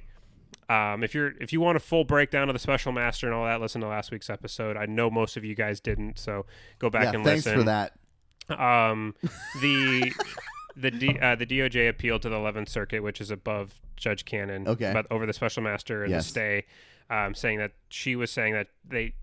[0.67, 3.45] Um, if you're if you want a full breakdown of the special master and all
[3.45, 4.77] that, listen to last week's episode.
[4.77, 6.45] I know most of you guys didn't, so
[6.79, 7.13] go back yeah.
[7.15, 7.59] and Thanks listen.
[7.59, 7.93] for that.
[8.51, 9.15] Um,
[9.61, 10.11] the
[10.75, 14.67] the D, uh, the DOJ appealed to the Eleventh Circuit, which is above Judge Cannon,
[14.67, 14.91] Okay.
[14.93, 16.25] but over the special master and Yes.
[16.25, 16.65] the stay,
[17.09, 19.13] um, saying that she was saying that they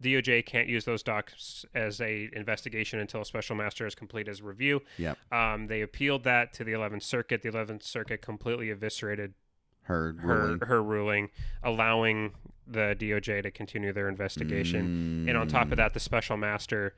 [0.00, 4.42] DOJ can't use those docs as a investigation until a special master has completed his
[4.42, 4.82] review.
[4.98, 5.16] Yep.
[5.30, 7.42] Um, they appealed that to the Eleventh Circuit.
[7.42, 9.34] The Eleventh Circuit completely eviscerated
[9.82, 10.60] Her her ruling.
[10.66, 11.30] her ruling,
[11.62, 12.32] allowing
[12.66, 15.26] the DOJ to continue their investigation.
[15.28, 15.72] And on top Mm.
[15.72, 16.94] of that, the special master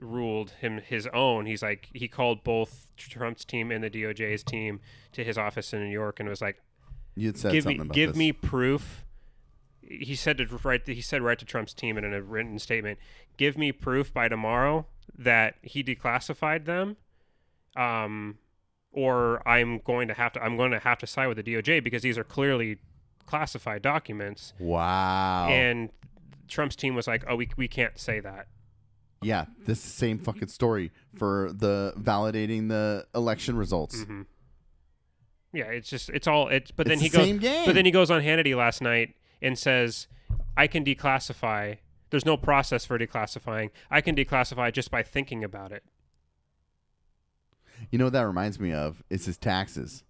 [0.00, 1.46] ruled him his own.
[1.46, 4.80] He's like he called both Trump's team and the DOJ's team
[5.12, 6.60] to his office in New York and was like,
[7.14, 8.16] you said "Give me something about give this.
[8.16, 9.04] me proof."
[9.82, 12.98] He said to right he said right to Trump's team in a written statement,
[13.36, 14.86] "Give me proof by tomorrow
[15.16, 16.96] that he declassified them."
[17.76, 18.38] Um
[18.92, 21.82] or I'm going to have to I'm going to have to side with the DOJ
[21.82, 22.78] because these are clearly
[23.26, 24.52] classified documents.
[24.58, 25.48] Wow.
[25.48, 25.90] And
[26.48, 28.48] Trump's team was like, "Oh, we we can't say that."
[29.22, 34.02] Yeah, this same fucking story for the validating the election results.
[34.02, 34.22] hmm
[35.52, 36.70] Yeah, it's just it's all it's.
[36.70, 37.26] But It's then he the goes.
[37.26, 37.66] same game.
[37.66, 40.06] But then he goes on Hannity last night and says,
[40.56, 41.78] "I can declassify.
[42.10, 43.70] There's no process for declassifying.
[43.90, 45.84] I can declassify just by thinking about it."
[47.90, 49.02] You know what that reminds me of?
[49.10, 50.04] It's his taxes.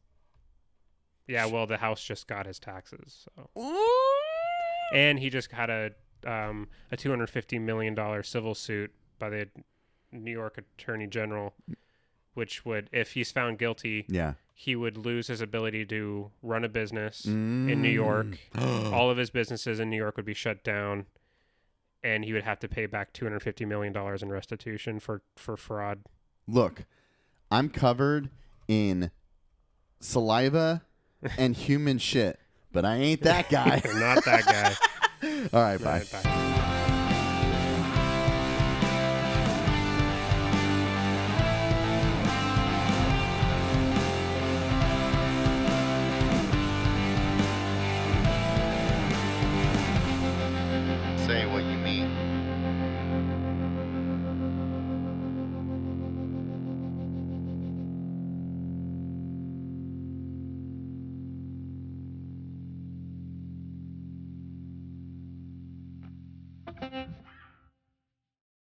[1.26, 3.48] Yeah, well, the House just got his taxes, so.
[4.92, 5.90] and he just had a
[6.26, 9.48] um, a 250 million dollar civil suit by the
[10.10, 11.54] New York Attorney General,
[12.34, 14.32] which would, if he's found guilty, Yeah.
[14.54, 18.26] he would lose his ability to run a business in New York.
[18.54, 18.92] Mm.
[18.92, 21.06] All of his businesses in New York would be shut down,
[22.02, 26.00] and he would have to pay back 250 million dollars in restitution for for fraud.
[26.48, 26.84] Look,
[27.50, 28.30] I'm covered
[28.66, 29.10] in
[30.00, 30.82] saliva
[31.38, 32.40] and human shit,
[32.72, 33.80] but I ain't that guy.
[33.84, 34.74] Not that guy.
[35.52, 35.90] All right, bye.
[35.90, 36.49] All right, bye.